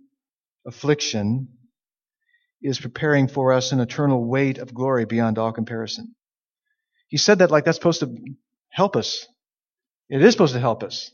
affliction 0.67 1.49
is 2.63 2.81
preparing 2.81 3.29
for 3.29 3.53
us 3.53 3.73
an 3.73 3.81
eternal 3.81 4.25
weight 4.25 4.59
of 4.59 4.75
glory 4.75 5.05
beyond 5.05 5.39
all 5.39 5.53
comparison. 5.53 6.15
He 7.09 7.17
said 7.17 7.39
that 7.39 7.51
like 7.51 7.65
that's 7.65 7.79
supposed 7.79 8.01
to 8.01 8.15
help 8.71 8.97
us. 8.97 9.27
It 10.09 10.23
is 10.23 10.33
supposed 10.33 10.55
to 10.55 10.61
help 10.61 10.83
us 10.83 11.11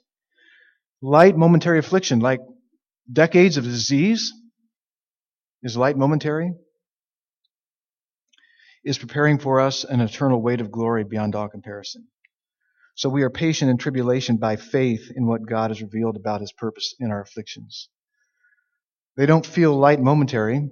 light 1.03 1.37
momentary 1.37 1.79
affliction, 1.79 2.21
like 2.21 2.41
decades 3.11 3.57
of 3.57 3.65
disease, 3.65 4.33
is 5.63 5.77
light 5.77 5.97
momentary, 5.97 6.53
is 8.85 8.99
preparing 8.99 9.39
for 9.39 9.61
us 9.61 9.85
an 9.85 10.01
eternal 10.01 10.41
weight 10.41 10.61
of 10.61 10.71
glory 10.71 11.05
beyond 11.05 11.35
all 11.35 11.49
comparison. 11.49 12.07
So 12.95 13.09
we 13.09 13.23
are 13.23 13.31
patient 13.31 13.71
in 13.71 13.77
tribulation 13.77 14.39
by 14.39 14.57
faith 14.57 15.11
in 15.15 15.27
what 15.27 15.47
God 15.47 15.71
has 15.71 15.83
revealed 15.83 16.17
about 16.17 16.41
his 16.41 16.53
purpose 16.53 16.95
in 16.99 17.11
our 17.11 17.21
afflictions. 17.21 17.89
They 19.17 19.27
don't 19.27 19.45
feel 19.45 19.77
light 19.77 20.01
momentary, 20.01 20.71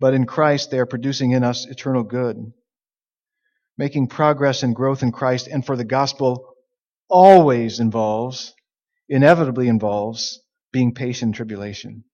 but 0.00 0.14
in 0.14 0.26
Christ 0.26 0.70
they 0.70 0.78
are 0.78 0.86
producing 0.86 1.32
in 1.32 1.44
us 1.44 1.66
eternal 1.66 2.02
good, 2.02 2.52
making 3.78 4.08
progress 4.08 4.62
and 4.62 4.74
growth 4.74 5.02
in 5.02 5.12
Christ 5.12 5.48
and 5.48 5.64
for 5.64 5.76
the 5.76 5.84
gospel 5.84 6.54
always 7.08 7.80
involves, 7.80 8.54
inevitably 9.08 9.68
involves, 9.68 10.40
being 10.72 10.94
patient 10.94 11.30
in 11.30 11.32
tribulation. 11.34 12.04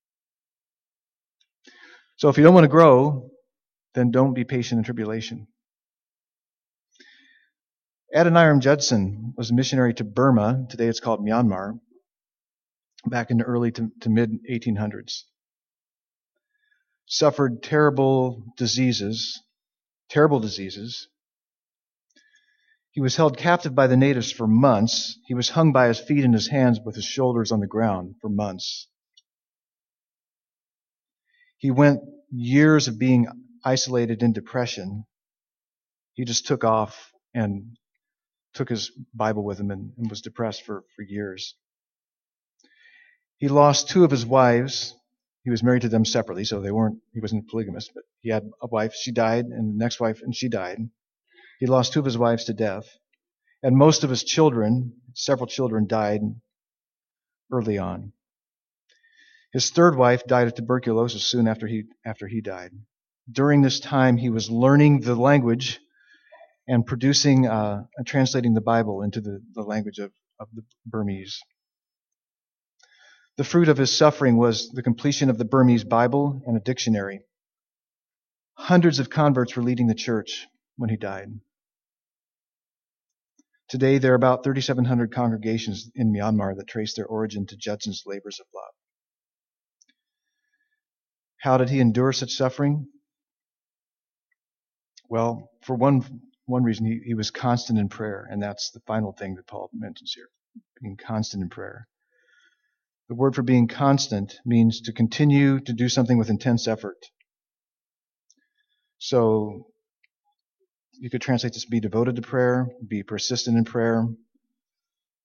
So 2.17 2.29
if 2.29 2.37
you 2.37 2.43
don't 2.43 2.55
want 2.55 2.65
to 2.65 2.69
grow, 2.69 3.31
then 3.95 4.11
don't 4.11 4.35
be 4.35 4.45
patient 4.45 4.79
in 4.79 4.85
tribulation. 4.85 5.47
Adoniram 8.15 8.61
Judson 8.61 9.35
was 9.37 9.51
a 9.51 9.55
missionary 9.55 9.95
to 9.95 10.05
Burma, 10.05 10.67
today 10.69 10.87
it's 10.87 11.01
called 11.01 11.21
Myanmar, 11.21 11.79
back 13.07 13.31
in 13.31 13.37
the 13.39 13.45
early 13.45 13.71
to, 13.73 13.91
to 14.01 14.09
mid 14.09 14.33
1800s. 14.51 15.25
Suffered 17.09 17.63
terrible 17.63 18.45
diseases, 18.57 19.43
terrible 20.09 20.41
diseases, 20.41 21.09
he 22.99 23.01
was 23.01 23.15
held 23.15 23.39
captive 23.39 23.77
by 23.77 23.87
the 23.87 23.97
natives 23.97 24.33
for 24.33 24.49
months. 24.49 25.21
He 25.27 25.35
was 25.35 25.51
hung 25.51 25.73
by 25.73 25.87
his 25.87 26.01
feet 26.01 26.25
and 26.25 26.35
his 26.35 26.49
hands 26.49 26.81
with 26.85 26.97
his 26.97 27.05
shoulders 27.05 27.53
on 27.53 27.61
the 27.61 27.69
ground 27.69 28.17
for 28.21 28.29
months. 28.29 28.89
He 31.59 31.71
went 31.71 32.01
years 32.33 32.89
of 32.89 32.99
being 32.99 33.29
isolated 33.65 34.25
in 34.25 34.33
depression. 34.33 35.07
He 36.15 36.25
just 36.25 36.49
took 36.49 36.65
off 36.65 37.13
and 37.33 37.77
took 38.55 38.69
his 38.69 38.91
Bible 39.15 39.45
with 39.45 39.61
him 39.61 39.71
and, 39.71 39.93
and 39.97 40.11
was 40.11 40.21
depressed 40.21 40.65
for, 40.65 40.83
for 40.97 41.03
years. 41.03 41.55
He 43.37 43.47
lost 43.47 43.89
two 43.89 44.03
of 44.03 44.11
his 44.11 44.27
wives. 44.27 44.93
He 45.45 45.51
was 45.51 45.63
married 45.63 45.83
to 45.83 45.89
them 45.89 46.05
separately, 46.05 46.45
so 46.45 46.61
they 46.61 46.73
weren't, 46.73 46.99
he 47.13 47.21
wasn't 47.21 47.49
polygamous, 47.49 47.89
but 47.95 48.05
he 48.21 48.31
had 48.31 48.51
a 48.61 48.67
wife, 48.67 48.95
she 48.95 49.13
died, 49.13 49.47
and 49.47 49.75
the 49.75 49.79
next 49.79 50.01
wife, 50.01 50.21
and 50.23 50.35
she 50.35 50.49
died. 50.49 50.79
He 51.61 51.67
lost 51.67 51.93
two 51.93 52.01
of 52.01 52.05
his 52.05 52.19
wives 52.19 52.45
to 52.45 52.55
death. 52.55 52.87
And 53.63 53.77
most 53.77 54.05
of 54.05 54.11
his 54.11 54.25
children, 54.25 55.01
several 55.15 55.47
children, 55.47 55.87
died 55.87 56.21
early 57.51 57.79
on. 57.79 58.13
His 59.53 59.71
third 59.71 59.97
wife 59.97 60.27
died 60.27 60.47
of 60.47 60.55
tuberculosis 60.55 61.25
soon 61.25 61.49
after 61.49 61.67
he, 61.67 61.85
after 62.05 62.27
he 62.27 62.41
died. 62.41 62.71
During 63.31 63.63
this 63.63 63.81
time, 63.81 64.17
he 64.17 64.31
was 64.31 64.51
learning 64.51 65.01
the 65.01 65.15
language 65.15 65.81
and 66.67 66.85
producing 66.85 67.47
uh, 67.47 67.85
and 67.97 68.07
translating 68.07 68.55
the 68.55 68.61
Bible 68.61 69.03
into 69.03 69.21
the, 69.21 69.41
the 69.55 69.63
language 69.63 69.99
of, 69.99 70.13
of 70.39 70.49
the 70.53 70.63
Burmese. 70.87 71.41
The 73.39 73.45
fruit 73.45 73.69
of 73.69 73.79
his 73.79 73.97
suffering 73.97 74.37
was 74.37 74.69
the 74.71 74.83
completion 74.83 75.31
of 75.31 75.39
the 75.39 75.45
Burmese 75.45 75.85
Bible 75.85 76.43
and 76.45 76.57
a 76.57 76.61
dictionary. 76.61 77.21
Hundreds 78.55 78.99
of 78.99 79.11
converts 79.11 79.55
were 79.55 79.63
leading 79.63 79.87
the 79.87 79.95
church 79.95 80.49
when 80.77 80.91
he 80.91 80.97
died. 80.97 81.29
Today, 83.69 83.99
there 83.99 84.11
are 84.11 84.17
about 84.17 84.43
3,700 84.43 85.15
congregations 85.15 85.89
in 85.95 86.13
Myanmar 86.13 86.57
that 86.57 86.67
trace 86.67 86.95
their 86.95 87.07
origin 87.07 87.47
to 87.47 87.57
Judson's 87.57 88.03
labors 88.05 88.41
of 88.41 88.47
love. 88.53 88.75
How 91.37 91.59
did 91.59 91.69
he 91.69 91.79
endure 91.79 92.13
such 92.13 92.33
suffering? 92.33 92.89
Well, 95.09 95.49
for 95.63 95.77
one, 95.77 96.03
one 96.47 96.65
reason, 96.65 96.87
he, 96.87 97.03
he 97.07 97.15
was 97.15 97.31
constant 97.31 97.79
in 97.79 97.89
prayer, 97.89 98.27
and 98.29 98.43
that's 98.43 98.73
the 98.73 98.81
final 98.81 99.13
thing 99.13 99.37
that 99.37 99.47
Paul 99.47 99.71
mentions 99.73 100.13
here 100.13 100.29
being 100.83 100.97
constant 100.97 101.45
in 101.45 101.51
prayer. 101.51 101.87
The 103.09 103.15
word 103.15 103.35
for 103.35 103.43
being 103.43 103.69
constant 103.69 104.35
means 104.45 104.83
to 104.83 104.93
continue 104.93 105.61
to 105.61 105.73
do 105.73 105.89
something 105.89 106.19
with 106.19 106.29
intense 106.29 106.69
effort. 106.69 106.99
So 108.99 109.69
you 110.93 111.09
could 111.09 111.23
translate 111.23 111.55
this 111.55 111.65
be 111.65 111.81
devoted 111.81 112.17
to 112.17 112.23
prayer, 112.23 112.69
be 112.87 113.03
persistent 113.03 113.57
in 113.57 113.65
prayer. 113.65 114.07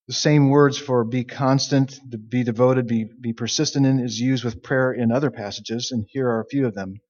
The 0.08 0.14
same 0.14 0.50
words 0.50 0.78
for 0.78 1.04
be 1.04 1.24
constant, 1.24 2.00
be 2.30 2.44
devoted, 2.44 2.88
be, 2.88 3.06
be 3.20 3.34
persistent 3.34 3.86
in 3.86 4.00
is 4.00 4.20
used 4.20 4.44
with 4.44 4.64
prayer 4.64 4.92
in 4.94 5.12
other 5.12 5.32
passages, 5.32 5.92
and 5.92 6.06
here 6.10 6.30
are 6.30 6.42
a 6.42 6.48
few 6.48 6.68
of 6.68 6.76
them. 6.76 7.02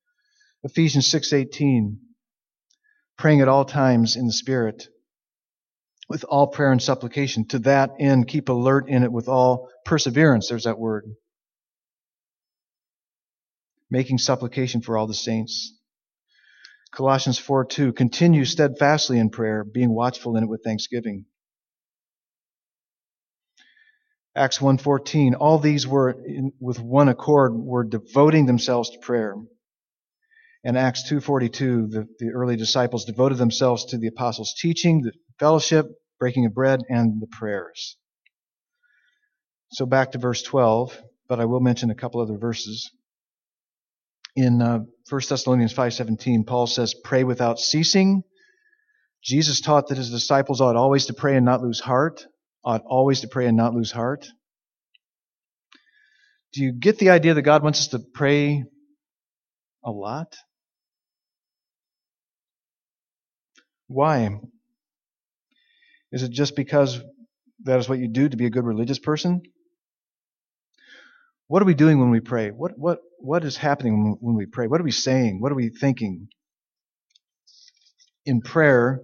Ephesians 0.63 1.07
6:18, 1.11 1.97
praying 3.17 3.41
at 3.41 3.47
all 3.47 3.65
times 3.65 4.15
in 4.15 4.27
the 4.27 4.33
Spirit, 4.33 4.87
with 6.13 6.25
all 6.25 6.45
prayer 6.45 6.71
and 6.71 6.79
supplication. 6.79 7.47
To 7.47 7.59
that 7.59 7.89
end, 7.99 8.27
keep 8.27 8.47
alert 8.47 8.87
in 8.87 9.03
it 9.03 9.11
with 9.11 9.27
all 9.27 9.69
perseverance. 9.83 10.47
There's 10.47 10.65
that 10.65 10.77
word. 10.77 11.05
Making 13.89 14.19
supplication 14.19 14.81
for 14.81 14.95
all 14.95 15.07
the 15.07 15.15
saints. 15.15 15.75
Colossians 16.91 17.39
4 17.39 17.65
2, 17.65 17.93
continue 17.93 18.45
steadfastly 18.45 19.17
in 19.17 19.31
prayer, 19.31 19.63
being 19.63 19.89
watchful 19.89 20.37
in 20.37 20.43
it 20.43 20.49
with 20.49 20.61
thanksgiving. 20.63 21.25
Acts 24.35 24.59
1:14 24.59 25.33
all 25.39 25.57
these 25.57 25.87
were 25.87 26.11
in, 26.11 26.51
with 26.59 26.79
one 26.79 27.09
accord 27.09 27.53
were 27.55 27.83
devoting 27.83 28.45
themselves 28.45 28.91
to 28.91 28.99
prayer. 28.99 29.35
And 30.63 30.77
Acts 30.77 31.09
2:42 31.09 31.89
the, 31.89 32.07
the 32.19 32.29
early 32.29 32.55
disciples 32.55 33.05
devoted 33.05 33.39
themselves 33.39 33.85
to 33.85 33.97
the 33.97 34.07
apostles' 34.07 34.53
teaching, 34.59 35.01
the 35.01 35.11
fellowship, 35.39 35.87
breaking 36.23 36.45
of 36.45 36.53
bread 36.53 36.79
and 36.87 37.21
the 37.21 37.27
prayers. 37.27 37.97
So 39.73 39.85
back 39.85 40.13
to 40.13 40.19
verse 40.19 40.41
12, 40.41 40.97
but 41.27 41.41
I 41.41 41.45
will 41.45 41.59
mention 41.59 41.89
a 41.89 41.95
couple 41.95 42.21
other 42.21 42.37
verses 42.37 42.89
in 44.37 44.61
uh, 44.61 44.79
1 45.09 45.21
Thessalonians 45.27 45.73
5:17, 45.73 46.47
Paul 46.47 46.65
says, 46.65 46.95
"Pray 47.03 47.25
without 47.25 47.59
ceasing." 47.59 48.23
Jesus 49.21 49.59
taught 49.59 49.87
that 49.87 49.97
his 49.97 50.11
disciples 50.11 50.61
ought 50.61 50.77
always 50.77 51.07
to 51.07 51.13
pray 51.13 51.35
and 51.35 51.45
not 51.45 51.61
lose 51.61 51.81
heart. 51.81 52.25
Ought 52.63 52.83
always 52.85 53.19
to 53.19 53.27
pray 53.27 53.47
and 53.47 53.57
not 53.57 53.73
lose 53.73 53.91
heart. 53.91 54.25
Do 56.53 56.63
you 56.63 56.71
get 56.71 56.99
the 56.99 57.09
idea 57.09 57.33
that 57.33 57.41
God 57.41 57.63
wants 57.63 57.81
us 57.81 57.87
to 57.89 57.99
pray 57.99 58.63
a 59.83 59.91
lot? 59.91 60.37
Why? 63.87 64.39
Is 66.13 66.21
it 66.21 66.31
just 66.31 66.55
because 66.55 67.01
that 67.63 67.79
is 67.79 67.89
what 67.89 67.97
you 67.97 68.07
do 68.07 68.29
to 68.29 68.37
be 68.37 68.45
a 68.45 68.51
good 68.51 68.63
religious 68.63 68.99
person? 68.99 69.41
What 71.47 71.61
are 71.61 71.65
we 71.65 71.73
doing 71.73 71.99
when 71.99 72.11
we 72.11 72.19
pray? 72.19 72.51
What, 72.51 72.77
what, 72.77 72.99
what 73.17 73.43
is 73.43 73.57
happening 73.57 74.17
when 74.21 74.35
we 74.35 74.45
pray? 74.45 74.67
What 74.67 74.79
are 74.79 74.83
we 74.85 74.91
saying? 74.91 75.41
What 75.41 75.51
are 75.51 75.55
we 75.55 75.69
thinking? 75.69 76.27
In 78.27 78.41
prayer, 78.41 79.01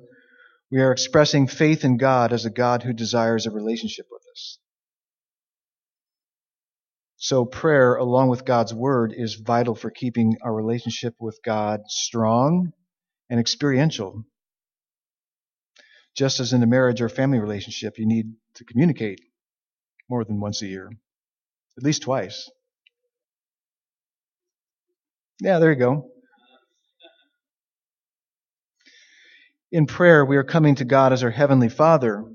we 0.72 0.80
are 0.82 0.92
expressing 0.92 1.48
faith 1.48 1.84
in 1.84 1.98
God 1.98 2.32
as 2.32 2.46
a 2.46 2.52
God 2.52 2.84
who 2.84 2.94
desires 2.94 3.48
a 3.48 3.52
relationship 3.52 4.06
with 4.12 4.22
us. 4.32 4.60
So 7.18 7.44
prayer, 7.44 7.96
along 7.96 8.30
with 8.30 8.46
God's 8.46 8.74
Word, 8.74 9.14
is 9.18 9.34
vital 9.34 9.74
for 9.74 9.90
keeping 9.90 10.38
our 10.44 10.54
relationship 10.54 11.16
with 11.20 11.40
God 11.44 11.82
strong 11.88 12.72
and 13.32 13.40
experiential. 13.40 14.24
Just 16.16 16.40
as 16.40 16.54
in 16.54 16.64
a 16.64 16.68
marriage 16.68 17.02
or 17.02 17.10
family 17.10 17.40
relationship, 17.40 17.98
you 17.98 18.06
need 18.06 18.34
to 18.56 18.66
communicate 18.66 19.22
more 20.10 20.24
than 20.26 20.40
once 20.40 20.62
a 20.62 20.68
year. 20.68 20.92
At 21.78 21.84
least 21.84 22.02
twice. 22.02 22.50
Yeah, 25.42 25.60
there 25.60 25.72
you 25.72 25.80
go. 25.80 26.12
In 29.72 29.86
prayer, 29.86 30.26
we 30.26 30.36
are 30.38 30.44
coming 30.44 30.76
to 30.76 30.86
God 30.86 31.14
as 31.14 31.24
our 31.24 31.30
Heavenly 31.30 31.70
Father 31.70 32.26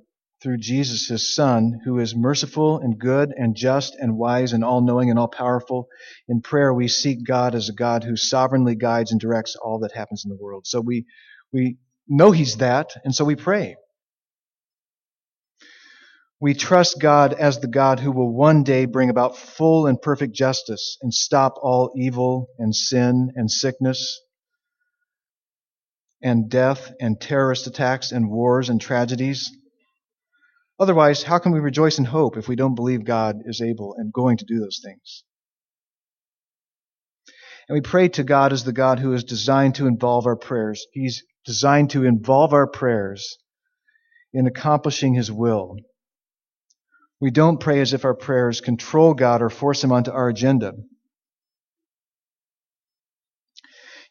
through 0.41 0.59
Jesus, 0.59 1.09
His 1.09 1.35
Son, 1.35 1.81
who 1.85 1.99
is 1.99 2.15
merciful 2.15 2.79
and 2.79 2.99
good 2.99 3.33
and 3.37 3.57
just 3.57 3.97
and 3.99 4.17
wise 4.17 4.53
and 4.53 4.63
all 4.63 4.81
knowing 4.81 5.11
and 5.11 5.19
all 5.19 5.29
powerful. 5.29 5.89
In 6.29 6.43
prayer, 6.43 6.73
we 6.73 6.87
seek 6.87 7.27
God 7.27 7.55
as 7.55 7.69
a 7.69 7.75
God 7.75 8.05
who 8.05 8.17
sovereignly 8.17 8.77
guides 8.77 9.11
and 9.11 9.21
directs 9.21 9.57
all 9.57 9.81
that 9.81 9.93
happens 9.93 10.25
in 10.25 10.31
the 10.31 10.39
world. 10.41 10.67
So 10.67 10.81
we, 10.81 11.07
we 11.53 11.77
know 12.09 12.31
He's 12.31 12.57
that, 12.59 12.91
and 13.05 13.15
so 13.15 13.25
we 13.25 13.37
pray. 13.37 13.77
We 16.41 16.53
trust 16.53 17.01
God 17.01 17.33
as 17.33 17.61
the 17.61 17.69
God 17.69 18.01
who 18.01 18.13
will 18.13 18.31
one 18.31 18.65
day 18.65 18.85
bring 18.85 19.09
about 19.09 19.39
full 19.39 19.87
and 19.87 20.01
perfect 20.01 20.35
justice 20.35 20.99
and 21.01 21.15
stop 21.15 21.55
all 21.63 21.93
evil 21.97 22.49
and 22.59 22.75
sin 22.75 23.33
and 23.35 23.51
sickness 23.51 24.21
and 26.23 26.51
death 26.51 26.93
and 27.01 27.21
terrorist 27.21 27.67
attacks 27.67 28.13
and 28.13 28.31
wars 28.31 28.69
and 28.69 28.81
tragedies. 28.81 29.51
Otherwise, 30.79 31.23
how 31.23 31.39
can 31.39 31.53
we 31.53 31.61
rejoice 31.61 31.99
in 31.99 32.05
hope 32.05 32.37
if 32.37 32.49
we 32.49 32.57
don't 32.57 32.75
believe 32.75 33.05
God 33.05 33.37
is 33.47 33.61
able 33.61 33.95
and 33.97 34.13
going 34.13 34.39
to 34.39 34.45
do 34.45 34.59
those 34.59 34.81
things? 34.85 35.23
And 37.69 37.75
we 37.75 37.81
pray 37.81 38.09
to 38.09 38.25
God 38.25 38.53
as 38.53 38.65
the 38.65 38.73
God 38.73 38.99
who 38.99 39.13
is 39.13 39.25
designed 39.25 39.77
to 39.77 39.87
involve 39.87 40.27
our 40.27 40.37
prayers. 40.37 40.87
He's 40.93 41.23
designed 41.45 41.91
to 41.91 42.05
involve 42.05 42.53
our 42.53 42.67
prayers 42.67 43.39
in 44.33 44.47
accomplishing 44.47 45.15
His 45.15 45.31
will 45.31 45.77
we 47.25 47.31
don't 47.31 47.59
pray 47.59 47.81
as 47.81 47.95
if 47.95 48.05
our 48.05 48.15
prayers 48.15 48.61
control 48.61 49.15
God 49.15 49.41
or 49.41 49.49
force 49.49 49.83
Him 49.83 49.93
onto 49.93 50.11
our 50.11 50.29
agenda. 50.29 50.75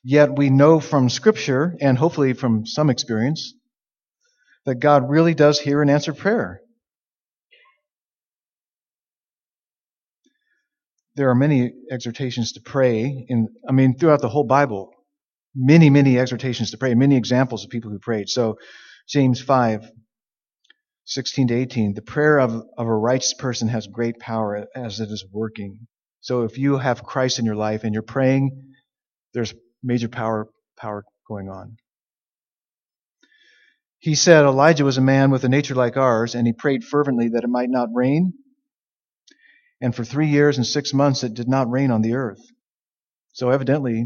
Yet 0.04 0.36
we 0.36 0.50
know 0.50 0.80
from 0.80 1.10
Scripture, 1.10 1.76
and 1.80 1.96
hopefully 1.96 2.34
from 2.34 2.66
some 2.66 2.90
experience, 2.90 3.54
that 4.66 4.80
God 4.80 5.10
really 5.10 5.36
does 5.36 5.60
hear 5.60 5.84
and 5.84 5.92
answer 5.92 6.12
prayer. 6.12 6.62
There 11.16 11.30
are 11.30 11.36
many 11.36 11.72
exhortations 11.92 12.54
to 12.54 12.62
pray 12.62 13.28
in, 13.30 13.50
I 13.70 13.74
mean, 13.74 13.96
throughout 13.96 14.22
the 14.22 14.30
whole 14.30 14.46
Bible. 14.46 14.92
Many, 15.56 15.90
many 15.90 16.18
exhortations 16.18 16.72
to 16.72 16.78
pray, 16.78 16.96
many 16.96 17.16
examples 17.16 17.64
of 17.64 17.70
people 17.70 17.92
who 17.92 18.00
prayed. 18.00 18.30
So, 18.30 18.58
James 19.08 19.42
5, 19.42 19.90
16 21.06 21.50
to 21.50 21.54
18, 21.54 21.94
the 21.94 22.02
prayer 22.02 22.40
of, 22.40 22.54
of 22.78 22.88
a 22.88 22.94
righteous 22.96 23.34
person 23.34 23.68
has 23.68 23.88
great 23.88 24.20
power 24.20 24.66
as 24.76 25.00
it 25.00 25.10
is 25.10 25.26
working. 25.32 25.88
So 26.22 26.44
if 26.44 26.58
you 26.58 26.78
have 26.78 27.04
Christ 27.04 27.40
in 27.40 27.46
your 27.46 27.56
life 27.56 27.84
and 27.84 27.94
you're 27.94 28.04
praying, 28.04 28.74
there's 29.34 29.54
major 29.84 30.08
power, 30.08 30.48
power 30.78 31.04
going 31.28 31.50
on. 31.50 31.78
He 34.00 34.16
said 34.16 34.46
Elijah 34.46 34.86
was 34.86 34.98
a 34.98 35.02
man 35.02 35.32
with 35.32 35.44
a 35.44 35.50
nature 35.50 35.76
like 35.76 35.98
ours, 35.98 36.36
and 36.36 36.46
he 36.48 36.54
prayed 36.54 36.84
fervently 36.84 37.30
that 37.30 37.44
it 37.44 37.50
might 37.50 37.70
not 37.70 37.90
rain. 37.94 38.34
And 39.82 39.94
for 39.96 40.06
three 40.06 40.28
years 40.28 40.58
and 40.58 40.66
six 40.66 40.94
months, 40.94 41.24
it 41.24 41.34
did 41.34 41.48
not 41.48 41.70
rain 41.70 41.92
on 41.92 42.02
the 42.02 42.16
earth. 42.16 42.42
So 43.34 43.50
evidently, 43.50 44.06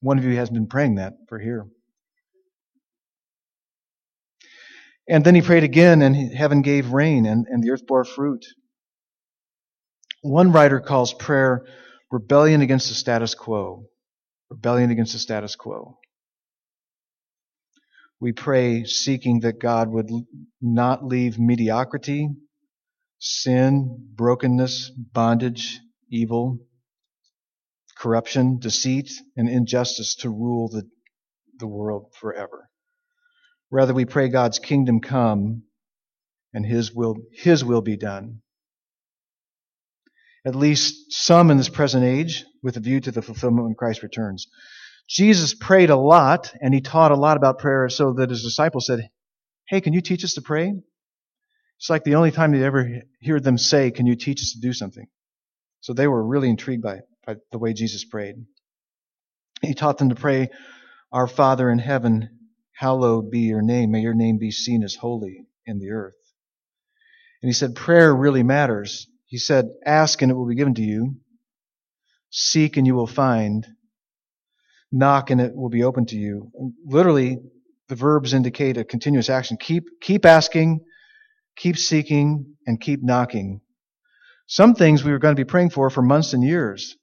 one 0.00 0.18
of 0.18 0.24
you 0.24 0.36
has 0.36 0.50
been 0.50 0.66
praying 0.66 0.96
that 0.96 1.14
for 1.28 1.38
here. 1.38 1.66
And 5.08 5.24
then 5.24 5.34
he 5.34 5.42
prayed 5.42 5.62
again, 5.64 6.02
and 6.02 6.34
heaven 6.34 6.62
gave 6.62 6.92
rain, 6.92 7.26
and, 7.26 7.46
and 7.48 7.62
the 7.62 7.70
earth 7.70 7.86
bore 7.86 8.04
fruit. 8.04 8.44
One 10.22 10.50
writer 10.50 10.80
calls 10.80 11.14
prayer 11.14 11.64
rebellion 12.10 12.60
against 12.60 12.88
the 12.88 12.94
status 12.94 13.34
quo. 13.34 13.86
Rebellion 14.50 14.90
against 14.90 15.12
the 15.12 15.18
status 15.18 15.54
quo. 15.54 15.98
We 18.20 18.32
pray 18.32 18.84
seeking 18.84 19.40
that 19.40 19.60
God 19.60 19.90
would 19.90 20.10
not 20.60 21.04
leave 21.04 21.38
mediocrity, 21.38 22.30
sin, 23.18 24.08
brokenness, 24.14 24.90
bondage, 24.90 25.80
evil, 26.10 26.58
corruption, 27.96 28.58
deceit, 28.58 29.10
and 29.36 29.48
injustice 29.48 30.16
to 30.16 30.30
rule 30.30 30.68
the, 30.68 30.88
the 31.58 31.66
world 31.66 32.12
forever. 32.20 32.68
Rather, 33.70 33.94
we 33.94 34.04
pray 34.04 34.28
God's 34.28 34.58
kingdom 34.58 35.00
come 35.00 35.62
and 36.52 36.64
His 36.64 36.92
will, 36.92 37.16
His 37.32 37.64
will 37.64 37.82
be 37.82 37.96
done. 37.96 38.42
At 40.44 40.54
least 40.54 41.12
some 41.12 41.50
in 41.50 41.56
this 41.56 41.68
present 41.68 42.04
age 42.04 42.44
with 42.62 42.76
a 42.76 42.80
view 42.80 43.00
to 43.00 43.10
the 43.10 43.22
fulfillment 43.22 43.66
when 43.66 43.74
Christ 43.74 44.02
returns. 44.02 44.46
Jesus 45.08 45.54
prayed 45.54 45.90
a 45.90 45.96
lot 45.96 46.52
and 46.60 46.74
he 46.74 46.80
taught 46.80 47.12
a 47.12 47.16
lot 47.16 47.36
about 47.36 47.58
prayer 47.58 47.88
so 47.88 48.12
that 48.14 48.30
his 48.30 48.42
disciples 48.42 48.86
said, 48.86 49.08
Hey, 49.68 49.80
can 49.80 49.92
you 49.92 50.00
teach 50.00 50.24
us 50.24 50.34
to 50.34 50.42
pray? 50.42 50.72
It's 51.78 51.90
like 51.90 52.04
the 52.04 52.14
only 52.14 52.30
time 52.30 52.52
they 52.52 52.64
ever 52.64 53.02
hear 53.20 53.40
them 53.40 53.58
say, 53.58 53.90
Can 53.90 54.06
you 54.06 54.16
teach 54.16 54.40
us 54.40 54.52
to 54.52 54.60
do 54.60 54.72
something? 54.72 55.06
So 55.80 55.92
they 55.92 56.08
were 56.08 56.24
really 56.24 56.48
intrigued 56.48 56.82
by, 56.82 57.00
by 57.26 57.36
the 57.52 57.58
way 57.58 57.72
Jesus 57.72 58.04
prayed. 58.04 58.36
He 59.62 59.74
taught 59.74 59.98
them 59.98 60.10
to 60.10 60.14
pray, 60.14 60.50
Our 61.12 61.26
Father 61.26 61.70
in 61.70 61.78
heaven, 61.78 62.30
Hallowed 62.76 63.30
be 63.30 63.40
your 63.40 63.62
name. 63.62 63.90
May 63.90 64.00
your 64.00 64.14
name 64.14 64.36
be 64.36 64.50
seen 64.50 64.82
as 64.82 64.94
holy 64.94 65.46
in 65.64 65.78
the 65.78 65.92
earth. 65.92 66.14
And 67.42 67.48
he 67.48 67.54
said, 67.54 67.74
prayer 67.74 68.14
really 68.14 68.42
matters. 68.42 69.06
He 69.24 69.38
said, 69.38 69.70
ask 69.84 70.20
and 70.20 70.30
it 70.30 70.34
will 70.34 70.46
be 70.46 70.56
given 70.56 70.74
to 70.74 70.82
you. 70.82 71.16
Seek 72.28 72.76
and 72.76 72.86
you 72.86 72.94
will 72.94 73.06
find. 73.06 73.66
Knock 74.92 75.30
and 75.30 75.40
it 75.40 75.56
will 75.56 75.70
be 75.70 75.84
open 75.84 76.04
to 76.06 76.16
you. 76.16 76.50
literally, 76.84 77.38
the 77.88 77.94
verbs 77.94 78.34
indicate 78.34 78.76
a 78.76 78.84
continuous 78.84 79.30
action. 79.30 79.56
Keep, 79.58 79.84
keep 80.02 80.26
asking, 80.26 80.80
keep 81.56 81.78
seeking, 81.78 82.56
and 82.66 82.78
keep 82.78 83.02
knocking. 83.02 83.62
Some 84.48 84.74
things 84.74 85.02
we 85.02 85.12
were 85.12 85.18
going 85.18 85.34
to 85.34 85.40
be 85.40 85.48
praying 85.48 85.70
for 85.70 85.88
for 85.88 86.02
months 86.02 86.34
and 86.34 86.44
years. 86.44 86.94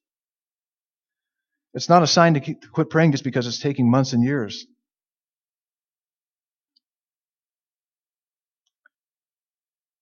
It's 1.73 1.89
not 1.89 2.03
a 2.03 2.07
sign 2.07 2.35
to, 2.35 2.39
keep, 2.39 2.61
to 2.61 2.67
quit 2.67 2.89
praying 2.89 3.11
just 3.11 3.23
because 3.23 3.47
it's 3.47 3.59
taking 3.59 3.89
months 3.89 4.13
and 4.13 4.23
years. 4.23 4.65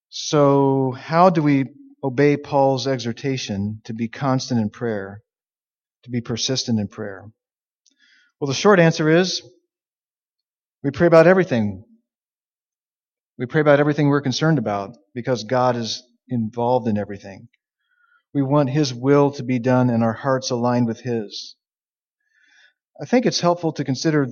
So, 0.09 0.91
how 0.91 1.29
do 1.29 1.41
we 1.41 1.67
obey 2.03 2.35
Paul's 2.35 2.87
exhortation 2.87 3.81
to 3.85 3.93
be 3.93 4.09
constant 4.09 4.59
in 4.59 4.69
prayer, 4.69 5.21
to 6.03 6.09
be 6.09 6.19
persistent 6.19 6.79
in 6.79 6.89
prayer? 6.89 7.31
Well, 8.39 8.49
the 8.49 8.53
short 8.53 8.79
answer 8.81 9.07
is 9.09 9.41
we 10.83 10.91
pray 10.91 11.07
about 11.07 11.27
everything. 11.27 11.85
We 13.37 13.45
pray 13.45 13.61
about 13.61 13.79
everything 13.79 14.09
we're 14.09 14.21
concerned 14.21 14.57
about 14.57 14.97
because 15.15 15.45
God 15.45 15.77
is 15.77 16.03
involved 16.27 16.87
in 16.89 16.97
everything. 16.97 17.47
We 18.33 18.41
want 18.41 18.69
His 18.69 18.93
will 18.93 19.31
to 19.31 19.43
be 19.43 19.59
done 19.59 19.89
and 19.89 20.03
our 20.03 20.13
hearts 20.13 20.51
aligned 20.51 20.87
with 20.87 20.99
His. 21.01 21.55
I 23.01 23.05
think 23.05 23.25
it's 23.25 23.39
helpful 23.39 23.73
to 23.73 23.83
consider 23.83 24.27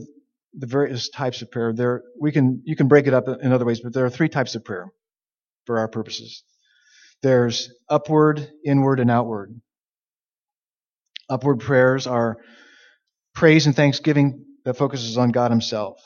the 0.54 0.68
various 0.68 1.10
types 1.10 1.42
of 1.42 1.50
prayer. 1.50 1.74
There, 1.74 2.04
we 2.20 2.32
can, 2.32 2.62
you 2.66 2.76
can 2.76 2.88
break 2.88 3.08
it 3.08 3.14
up 3.16 3.28
in 3.28 3.52
other 3.52 3.66
ways, 3.66 3.80
but 3.82 3.94
there 3.94 4.06
are 4.06 4.12
three 4.12 4.30
types 4.30 4.54
of 4.54 4.64
prayer 4.64 4.92
for 5.66 5.80
our 5.80 5.88
purposes. 5.88 6.44
There's 7.24 7.72
upward, 7.90 8.48
inward, 8.64 9.00
and 9.00 9.10
outward. 9.10 9.60
Upward 11.30 11.60
prayers 11.60 12.06
are 12.06 12.38
praise 13.34 13.66
and 13.66 13.76
thanksgiving 13.76 14.46
that 14.66 14.78
focuses 14.78 15.18
on 15.18 15.32
God 15.32 15.52
Himself. 15.52 16.00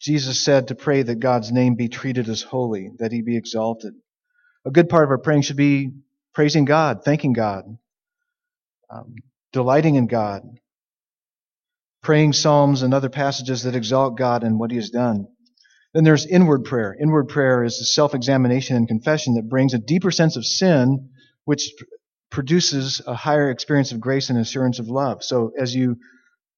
Jesus 0.00 0.42
said 0.42 0.68
to 0.68 0.74
pray 0.74 1.02
that 1.02 1.20
God's 1.20 1.50
name 1.50 1.74
be 1.74 1.88
treated 1.88 2.28
as 2.28 2.42
holy, 2.42 2.90
that 2.98 3.12
He 3.12 3.22
be 3.22 3.36
exalted. 3.36 3.94
A 4.66 4.70
good 4.70 4.88
part 4.88 5.04
of 5.04 5.10
our 5.10 5.18
praying 5.18 5.42
should 5.42 5.56
be 5.56 5.92
praising 6.34 6.66
God, 6.66 7.04
thanking 7.04 7.32
God, 7.32 7.64
um, 8.90 9.14
delighting 9.52 9.94
in 9.94 10.06
God, 10.06 10.42
praying 12.06 12.32
psalms 12.32 12.82
and 12.82 12.94
other 12.94 13.08
passages 13.08 13.64
that 13.64 13.74
exalt 13.74 14.16
God 14.16 14.44
and 14.44 14.60
what 14.60 14.70
He 14.70 14.76
has 14.76 14.90
done. 14.90 15.26
Then 15.92 16.04
there's 16.04 16.24
inward 16.24 16.62
prayer. 16.62 16.96
Inward 17.00 17.24
prayer 17.26 17.64
is 17.64 17.80
the 17.80 17.84
self-examination 17.84 18.76
and 18.76 18.86
confession 18.86 19.34
that 19.34 19.48
brings 19.48 19.74
a 19.74 19.78
deeper 19.78 20.12
sense 20.12 20.36
of 20.36 20.46
sin, 20.46 21.10
which 21.46 21.68
produces 22.30 23.02
a 23.08 23.14
higher 23.14 23.50
experience 23.50 23.90
of 23.90 23.98
grace 23.98 24.30
and 24.30 24.38
assurance 24.38 24.78
of 24.78 24.86
love. 24.86 25.24
So 25.24 25.50
as 25.58 25.74
you 25.74 25.96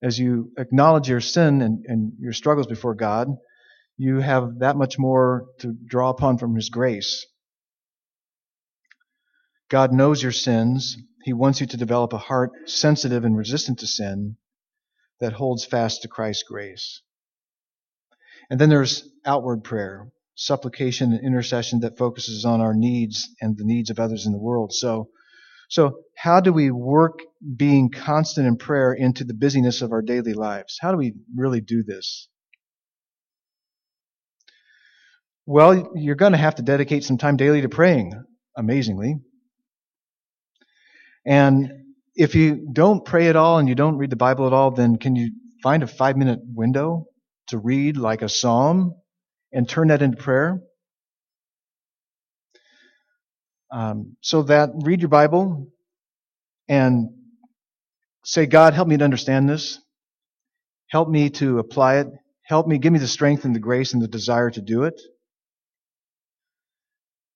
as 0.02 0.18
you 0.18 0.52
acknowledge 0.58 1.08
your 1.08 1.22
sin 1.22 1.62
and, 1.62 1.82
and 1.88 2.12
your 2.20 2.34
struggles 2.34 2.66
before 2.66 2.94
God, 2.94 3.28
you 3.96 4.20
have 4.20 4.58
that 4.58 4.76
much 4.76 4.98
more 4.98 5.46
to 5.60 5.74
draw 5.86 6.10
upon 6.10 6.36
from 6.36 6.56
His 6.56 6.68
grace. 6.68 7.24
God 9.70 9.94
knows 9.94 10.22
your 10.22 10.32
sins. 10.32 10.98
He 11.24 11.32
wants 11.32 11.62
you 11.62 11.66
to 11.68 11.78
develop 11.78 12.12
a 12.12 12.18
heart 12.18 12.50
sensitive 12.66 13.24
and 13.24 13.34
resistant 13.34 13.78
to 13.78 13.86
sin 13.86 14.36
that 15.20 15.32
holds 15.32 15.64
fast 15.64 16.02
to 16.02 16.08
Christ's 16.08 16.44
grace. 16.44 17.02
And 18.50 18.60
then 18.60 18.68
there's 18.68 19.08
outward 19.24 19.64
prayer, 19.64 20.10
supplication 20.34 21.12
and 21.12 21.24
intercession 21.24 21.80
that 21.80 21.98
focuses 21.98 22.44
on 22.44 22.60
our 22.60 22.74
needs 22.74 23.28
and 23.40 23.56
the 23.56 23.64
needs 23.64 23.90
of 23.90 23.98
others 23.98 24.26
in 24.26 24.32
the 24.32 24.38
world. 24.38 24.72
So, 24.72 25.10
so 25.68 26.00
how 26.16 26.40
do 26.40 26.52
we 26.52 26.70
work 26.70 27.20
being 27.56 27.90
constant 27.90 28.46
in 28.46 28.56
prayer 28.56 28.92
into 28.92 29.24
the 29.24 29.34
busyness 29.34 29.82
of 29.82 29.92
our 29.92 30.02
daily 30.02 30.32
lives? 30.32 30.78
How 30.80 30.92
do 30.92 30.96
we 30.96 31.14
really 31.36 31.60
do 31.60 31.82
this? 31.82 32.28
Well, 35.44 35.92
you're 35.94 36.14
going 36.14 36.32
to 36.32 36.38
have 36.38 36.56
to 36.56 36.62
dedicate 36.62 37.04
some 37.04 37.18
time 37.18 37.36
daily 37.36 37.62
to 37.62 37.68
praying, 37.68 38.12
amazingly. 38.56 39.16
And 41.24 41.87
if 42.18 42.34
you 42.34 42.68
don't 42.72 43.04
pray 43.04 43.28
at 43.28 43.36
all 43.36 43.58
and 43.58 43.68
you 43.68 43.76
don't 43.76 43.96
read 43.96 44.10
the 44.10 44.16
Bible 44.16 44.48
at 44.48 44.52
all, 44.52 44.72
then 44.72 44.96
can 44.98 45.14
you 45.14 45.30
find 45.62 45.84
a 45.84 45.86
five 45.86 46.16
minute 46.16 46.40
window 46.44 47.06
to 47.46 47.58
read 47.58 47.96
like 47.96 48.22
a 48.22 48.28
psalm 48.28 48.94
and 49.52 49.68
turn 49.68 49.88
that 49.88 50.02
into 50.02 50.16
prayer. 50.16 50.60
Um, 53.72 54.16
so 54.20 54.42
that 54.42 54.70
read 54.82 55.00
your 55.00 55.10
Bible 55.10 55.68
and 56.68 57.10
say, 58.24 58.46
God, 58.46 58.74
help 58.74 58.88
me 58.88 58.96
to 58.96 59.04
understand 59.04 59.48
this. 59.48 59.78
Help 60.88 61.08
me 61.08 61.30
to 61.30 61.60
apply 61.60 61.98
it. 61.98 62.08
Help 62.44 62.66
me, 62.66 62.78
give 62.78 62.92
me 62.92 62.98
the 62.98 63.06
strength 63.06 63.44
and 63.44 63.54
the 63.54 63.60
grace 63.60 63.92
and 63.92 64.02
the 64.02 64.08
desire 64.08 64.50
to 64.50 64.60
do 64.60 64.84
it. 64.84 65.00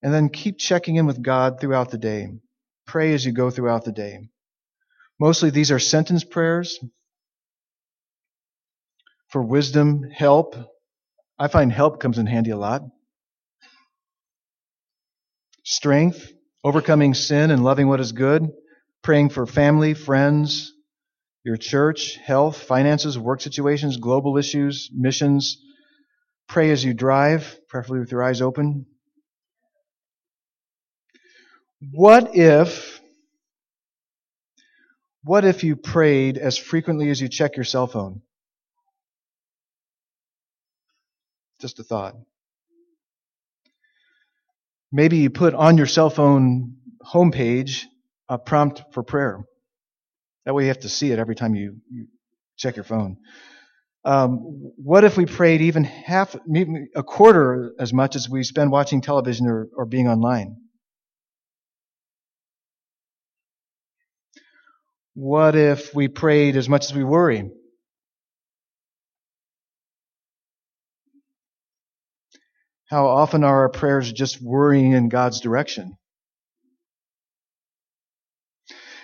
And 0.02 0.12
then 0.12 0.28
keep 0.30 0.58
checking 0.58 0.96
in 0.96 1.06
with 1.06 1.22
God 1.22 1.60
throughout 1.60 1.90
the 1.90 1.98
day. 1.98 2.28
Pray 2.86 3.14
as 3.14 3.24
you 3.24 3.32
go 3.32 3.50
throughout 3.50 3.84
the 3.84 3.92
day. 3.92 4.18
Mostly 5.20 5.50
these 5.50 5.70
are 5.70 5.78
sentence 5.78 6.24
prayers, 6.24 6.78
for 9.28 9.42
wisdom, 9.42 10.04
help. 10.10 10.56
I 11.38 11.48
find 11.48 11.72
help 11.72 12.00
comes 12.00 12.18
in 12.18 12.26
handy 12.26 12.50
a 12.50 12.56
lot. 12.56 12.82
Strength, 15.64 16.32
overcoming 16.64 17.14
sin 17.14 17.50
and 17.50 17.64
loving 17.64 17.88
what 17.88 18.00
is 18.00 18.12
good, 18.12 18.50
praying 19.02 19.30
for 19.30 19.46
family, 19.46 19.94
friends, 19.94 20.72
your 21.44 21.56
church, 21.56 22.16
health, 22.16 22.56
finances, 22.58 23.18
work 23.18 23.40
situations, 23.40 23.96
global 23.96 24.36
issues, 24.38 24.90
missions. 24.92 25.58
Pray 26.48 26.70
as 26.70 26.84
you 26.84 26.94
drive, 26.94 27.58
preferably 27.68 28.00
with 28.00 28.12
your 28.12 28.22
eyes 28.22 28.40
open. 28.40 28.86
What 31.90 32.36
if 32.36 33.01
what 35.24 35.44
if 35.44 35.64
you 35.64 35.76
prayed 35.76 36.38
as 36.38 36.58
frequently 36.58 37.10
as 37.10 37.20
you 37.20 37.28
check 37.28 37.56
your 37.56 37.64
cell 37.64 37.86
phone? 37.86 38.22
Just 41.60 41.78
a 41.78 41.84
thought. 41.84 42.14
Maybe 44.90 45.18
you 45.18 45.30
put 45.30 45.54
on 45.54 45.76
your 45.76 45.86
cell 45.86 46.10
phone 46.10 46.76
homepage 47.04 47.84
a 48.28 48.38
prompt 48.38 48.82
for 48.92 49.02
prayer. 49.02 49.44
That 50.44 50.54
way 50.54 50.64
you 50.64 50.68
have 50.68 50.80
to 50.80 50.88
see 50.88 51.12
it 51.12 51.18
every 51.18 51.34
time 51.34 51.54
you, 51.54 51.76
you 51.90 52.08
check 52.56 52.76
your 52.76 52.84
phone. 52.84 53.16
Um, 54.04 54.38
what 54.76 55.04
if 55.04 55.16
we 55.16 55.26
prayed 55.26 55.60
even 55.60 55.84
half, 55.84 56.34
a 56.96 57.02
quarter 57.04 57.72
as 57.78 57.92
much 57.92 58.16
as 58.16 58.28
we 58.28 58.42
spend 58.42 58.72
watching 58.72 59.00
television 59.00 59.46
or, 59.46 59.68
or 59.76 59.86
being 59.86 60.08
online? 60.08 60.56
What 65.14 65.56
if 65.56 65.94
we 65.94 66.08
prayed 66.08 66.56
as 66.56 66.68
much 66.68 66.84
as 66.86 66.94
we 66.94 67.04
worry? 67.04 67.50
How 72.86 73.06
often 73.06 73.44
are 73.44 73.60
our 73.60 73.68
prayers 73.70 74.12
just 74.12 74.42
worrying 74.42 74.92
in 74.92 75.08
God's 75.08 75.40
direction? 75.40 75.96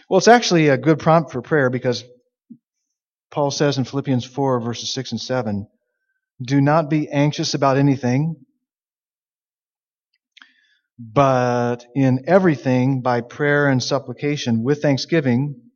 Well, 0.08 0.18
it's 0.18 0.28
actually 0.28 0.68
a 0.68 0.78
good 0.78 0.98
prompt 0.98 1.32
for 1.32 1.42
prayer 1.42 1.70
because 1.70 2.04
Paul 3.30 3.50
says 3.50 3.76
in 3.76 3.84
Philippians 3.84 4.24
4 4.24 4.60
verses 4.60 4.92
6 4.92 5.12
and 5.12 5.20
7, 5.20 5.66
do 6.40 6.60
not 6.60 6.88
be 6.88 7.08
anxious 7.10 7.54
about 7.54 7.76
anything, 7.76 8.36
but 10.98 11.84
in 11.94 12.24
everything 12.26 13.02
by 13.02 13.20
prayer 13.20 13.68
and 13.68 13.82
supplication 13.82 14.62
with 14.62 14.80
thanksgiving, 14.80 15.67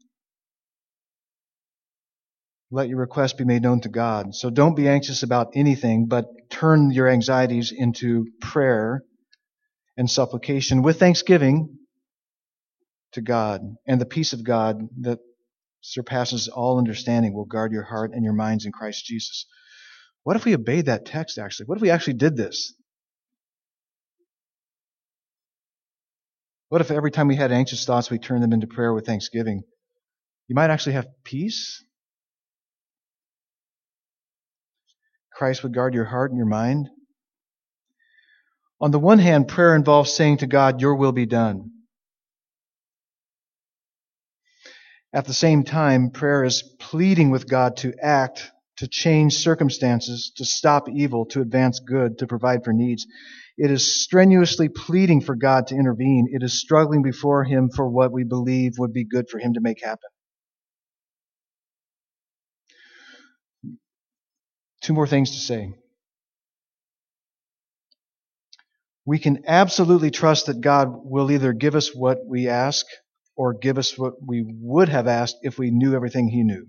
let 2.73 2.89
your 2.89 2.99
request 2.99 3.37
be 3.37 3.45
made 3.45 3.63
known 3.63 3.83
to 3.83 3.91
God. 3.91 4.35
So 4.35 4.49
don't 4.49 4.75
be 4.75 4.89
anxious 4.89 5.23
about 5.23 5.53
anything, 5.55 6.07
but 6.07 6.25
turn 6.49 6.91
your 6.91 7.07
anxieties 7.07 7.71
into 7.71 8.27
prayer 8.41 9.05
and 9.99 10.11
supplication 10.11 10.83
with 10.83 10.99
thanksgiving 10.99 11.77
to 13.13 13.21
God. 13.21 13.61
And 13.87 14.01
the 14.01 14.07
peace 14.07 14.33
of 14.33 14.43
God 14.43 14.89
that 15.03 15.19
surpasses 15.83 16.49
all 16.49 16.79
understanding 16.79 17.35
will 17.35 17.45
guard 17.45 17.73
your 17.73 17.83
heart 17.83 18.13
and 18.15 18.25
your 18.25 18.33
minds 18.33 18.65
in 18.65 18.73
Christ 18.73 19.05
Jesus. 19.05 19.47
What 20.23 20.37
if 20.37 20.47
we 20.47 20.55
obeyed 20.55 20.87
that 20.87 21.05
text 21.05 21.37
actually? 21.37 21.67
What 21.67 21.77
if 21.77 21.83
we 21.83 21.91
actually 21.91 22.15
did 22.15 22.39
this? 22.39 22.73
What 26.71 26.81
if 26.81 26.91
every 26.91 27.11
time 27.11 27.29
we 27.29 27.37
had 27.37 27.53
anxious 27.53 27.85
thoughts, 27.85 28.11
we 28.11 28.19
turned 28.19 28.43
them 28.43 28.55
into 28.55 28.67
prayer 28.67 28.95
with 28.95 29.05
thanksgiving? 29.05 29.63
You 30.49 30.55
might 30.55 30.71
actually 30.71 30.95
have 30.95 31.09
peace. 31.23 31.85
Christ 35.35 35.63
would 35.63 35.75
guard 35.75 35.95
your 35.95 36.05
heart 36.05 36.31
and 36.31 36.39
your 36.39 36.47
mind. 36.47 36.89
On 38.81 38.91
the 38.91 38.99
one 38.99 39.19
hand, 39.19 39.49
prayer 39.49 39.77
involves 39.77 40.13
saying 40.13 40.39
to 40.39 40.47
God, 40.47 40.81
Your 40.81 40.97
will 40.97 41.13
be 41.13 41.27
done. 41.27 41.71
At 45.15 45.27
the 45.27 45.35
same 45.35 45.63
time, 45.63 46.11
prayer 46.11 46.43
is 46.43 46.63
pleading 46.81 47.31
with 47.31 47.49
God 47.49 47.77
to 47.79 47.93
act, 48.03 48.51
to 48.79 48.89
change 48.89 49.35
circumstances, 49.35 50.33
to 50.37 50.45
stop 50.45 50.89
evil, 50.89 51.27
to 51.27 51.43
advance 51.43 51.81
good, 51.81 52.19
to 52.19 52.27
provide 52.27 52.65
for 52.65 52.73
needs. 52.73 53.07
It 53.59 53.71
is 53.71 54.03
strenuously 54.03 54.69
pleading 54.71 55.21
for 55.21 55.37
God 55.37 55.67
to 55.69 55.77
intervene. 55.77 56.29
It 56.33 56.43
is 56.43 56.59
struggling 56.59 57.03
before 57.03 57.45
Him 57.45 57.69
for 57.69 57.89
what 57.89 58.11
we 58.13 58.25
believe 58.25 58.73
would 58.79 58.95
be 58.95 59.05
good 59.05 59.29
for 59.29 59.39
Him 59.39 59.53
to 59.55 59.61
make 59.61 59.85
happen. 59.85 60.11
Two 64.83 64.93
more 64.93 65.07
things 65.07 65.31
to 65.31 65.39
say. 65.39 65.75
We 69.05 69.19
can 69.19 69.45
absolutely 69.47 70.11
trust 70.11 70.47
that 70.47 70.61
God 70.61 70.89
will 70.93 71.31
either 71.31 71.53
give 71.53 71.75
us 71.75 71.95
what 71.95 72.19
we 72.27 72.49
ask 72.49 72.87
or 73.37 73.55
give 73.55 73.79
us 73.79 73.99
what 73.99 74.15
we 74.25 74.45
would 74.47 74.89
have 74.89 75.09
asked 75.09 75.37
if 75.43 75.59
we 75.59 75.71
knew 75.71 75.95
everything 75.95 76.29
He 76.29 76.43
knew. 76.43 76.67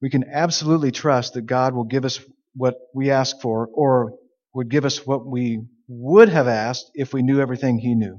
We 0.00 0.10
can 0.10 0.24
absolutely 0.30 0.92
trust 0.92 1.34
that 1.34 1.46
God 1.46 1.74
will 1.74 1.84
give 1.84 2.04
us 2.04 2.20
what 2.54 2.74
we 2.94 3.10
ask 3.10 3.40
for 3.40 3.68
or 3.72 4.14
would 4.54 4.68
give 4.68 4.84
us 4.84 5.06
what 5.06 5.26
we 5.26 5.62
would 5.88 6.28
have 6.28 6.48
asked 6.48 6.90
if 6.94 7.12
we 7.12 7.22
knew 7.22 7.40
everything 7.40 7.78
He 7.78 7.94
knew. 7.94 8.18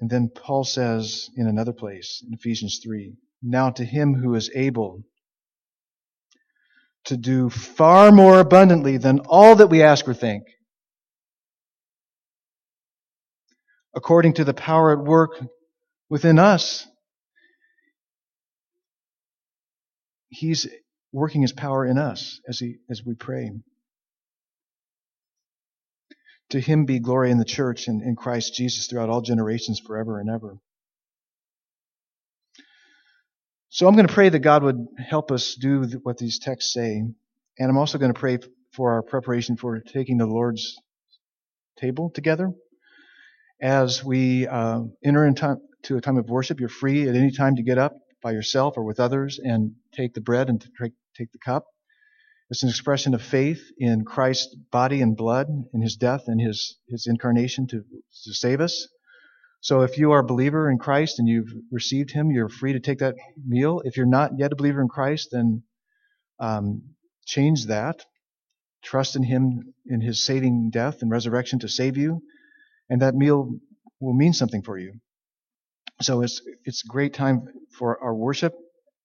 And 0.00 0.08
then 0.08 0.28
Paul 0.28 0.64
says 0.64 1.28
in 1.36 1.46
another 1.46 1.72
place, 1.72 2.22
in 2.26 2.32
Ephesians 2.34 2.80
3, 2.82 3.14
Now 3.42 3.70
to 3.70 3.84
him 3.84 4.14
who 4.14 4.34
is 4.34 4.50
able 4.54 5.02
to 7.04 7.16
do 7.16 7.50
far 7.50 8.12
more 8.12 8.38
abundantly 8.38 8.98
than 8.98 9.20
all 9.20 9.56
that 9.56 9.68
we 9.68 9.82
ask 9.82 10.06
or 10.06 10.14
think, 10.14 10.44
according 13.94 14.34
to 14.34 14.44
the 14.44 14.54
power 14.54 14.92
at 14.92 15.04
work 15.04 15.30
within 16.08 16.38
us. 16.38 16.86
He's 20.28 20.68
working 21.12 21.42
his 21.42 21.52
power 21.52 21.86
in 21.86 21.98
us 21.98 22.40
as, 22.46 22.58
he, 22.58 22.76
as 22.90 23.02
we 23.04 23.14
pray. 23.14 23.50
To 26.50 26.60
him 26.60 26.86
be 26.86 26.98
glory 26.98 27.30
in 27.30 27.38
the 27.38 27.44
church 27.44 27.88
and 27.88 28.02
in 28.02 28.16
Christ 28.16 28.54
Jesus 28.54 28.86
throughout 28.86 29.10
all 29.10 29.20
generations, 29.20 29.80
forever 29.80 30.18
and 30.18 30.30
ever. 30.30 30.58
So 33.68 33.86
I'm 33.86 33.94
going 33.94 34.06
to 34.06 34.14
pray 34.14 34.30
that 34.30 34.38
God 34.38 34.62
would 34.62 34.86
help 34.98 35.30
us 35.30 35.54
do 35.54 35.82
what 36.02 36.16
these 36.16 36.38
texts 36.38 36.72
say. 36.72 37.02
And 37.58 37.70
I'm 37.70 37.76
also 37.76 37.98
going 37.98 38.12
to 38.12 38.18
pray 38.18 38.38
for 38.72 38.92
our 38.92 39.02
preparation 39.02 39.56
for 39.56 39.78
taking 39.80 40.16
the 40.16 40.26
Lord's 40.26 40.74
table 41.78 42.10
together. 42.10 42.52
As 43.60 44.02
we 44.02 44.46
uh, 44.46 44.80
enter 45.04 45.26
into 45.26 45.96
a 45.96 46.00
time 46.00 46.16
of 46.16 46.28
worship, 46.30 46.60
you're 46.60 46.68
free 46.68 47.08
at 47.08 47.14
any 47.14 47.30
time 47.30 47.56
to 47.56 47.62
get 47.62 47.76
up 47.76 47.92
by 48.22 48.32
yourself 48.32 48.74
or 48.76 48.84
with 48.84 49.00
others 49.00 49.38
and 49.42 49.72
take 49.92 50.14
the 50.14 50.20
bread 50.20 50.48
and 50.48 50.60
take, 50.60 50.92
take 51.14 51.32
the 51.32 51.38
cup. 51.38 51.66
It's 52.50 52.62
an 52.62 52.68
expression 52.68 53.14
of 53.14 53.22
faith 53.22 53.60
in 53.78 54.04
Christ's 54.04 54.54
body 54.72 55.02
and 55.02 55.16
blood, 55.16 55.48
in 55.74 55.82
his 55.82 55.96
death 55.96 56.22
and 56.26 56.40
his, 56.40 56.78
his 56.88 57.06
incarnation 57.06 57.66
to, 57.68 57.80
to 58.24 58.34
save 58.34 58.60
us. 58.60 58.88
So 59.60 59.82
if 59.82 59.98
you 59.98 60.12
are 60.12 60.20
a 60.20 60.26
believer 60.26 60.70
in 60.70 60.78
Christ 60.78 61.18
and 61.18 61.28
you've 61.28 61.52
received 61.70 62.12
him, 62.12 62.30
you're 62.30 62.48
free 62.48 62.72
to 62.72 62.80
take 62.80 63.00
that 63.00 63.16
meal. 63.46 63.82
If 63.84 63.96
you're 63.96 64.06
not 64.06 64.32
yet 64.38 64.52
a 64.52 64.56
believer 64.56 64.80
in 64.80 64.88
Christ, 64.88 65.28
then 65.32 65.62
um, 66.38 66.82
change 67.26 67.66
that. 67.66 68.04
Trust 68.82 69.16
in 69.16 69.24
him 69.24 69.74
in 69.86 70.00
his 70.00 70.24
saving 70.24 70.70
death 70.70 71.02
and 71.02 71.10
resurrection 71.10 71.58
to 71.58 71.68
save 71.68 71.96
you, 71.96 72.22
and 72.88 73.02
that 73.02 73.14
meal 73.14 73.50
will 74.00 74.14
mean 74.14 74.32
something 74.32 74.62
for 74.62 74.78
you. 74.78 74.94
So 76.00 76.22
it's 76.22 76.40
it's 76.64 76.84
a 76.84 76.88
great 76.88 77.12
time 77.12 77.42
for 77.76 78.00
our 78.00 78.14
worship. 78.14 78.54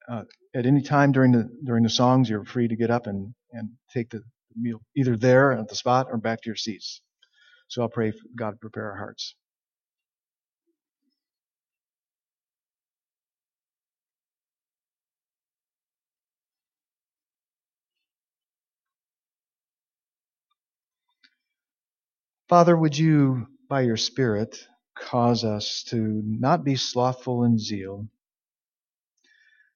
Uh, 0.10 0.24
at 0.56 0.66
any 0.66 0.82
time 0.82 1.12
during 1.12 1.32
the 1.32 1.50
during 1.66 1.84
the 1.84 1.90
songs, 1.90 2.30
you're 2.30 2.46
free 2.46 2.68
to 2.68 2.76
get 2.76 2.92
up 2.92 3.08
and, 3.08 3.34
and 3.54 3.70
take 3.94 4.10
the 4.12 4.22
meal 4.56 4.82
either 4.96 5.18
there 5.18 5.54
at 5.54 5.68
the 5.70 5.76
spot 5.76 6.08
or 6.12 6.18
back 6.18 6.42
to 6.42 6.50
your 6.50 6.56
seats. 6.56 7.02
So 7.70 7.82
I'll 7.84 7.90
pray 7.90 8.12
for 8.12 8.20
God 8.38 8.52
to 8.52 8.58
prepare 8.58 8.92
our 8.92 8.98
hearts. 8.98 9.36
Father, 22.50 22.78
would 22.78 22.98
you, 22.98 23.48
by 23.70 23.82
your 23.82 23.98
Spirit, 23.98 24.58
cause 24.98 25.44
us 25.44 25.84
to 25.90 25.98
not 26.26 26.64
be 26.64 26.76
slothful 26.76 27.44
in 27.46 27.58
zeal, 27.60 28.08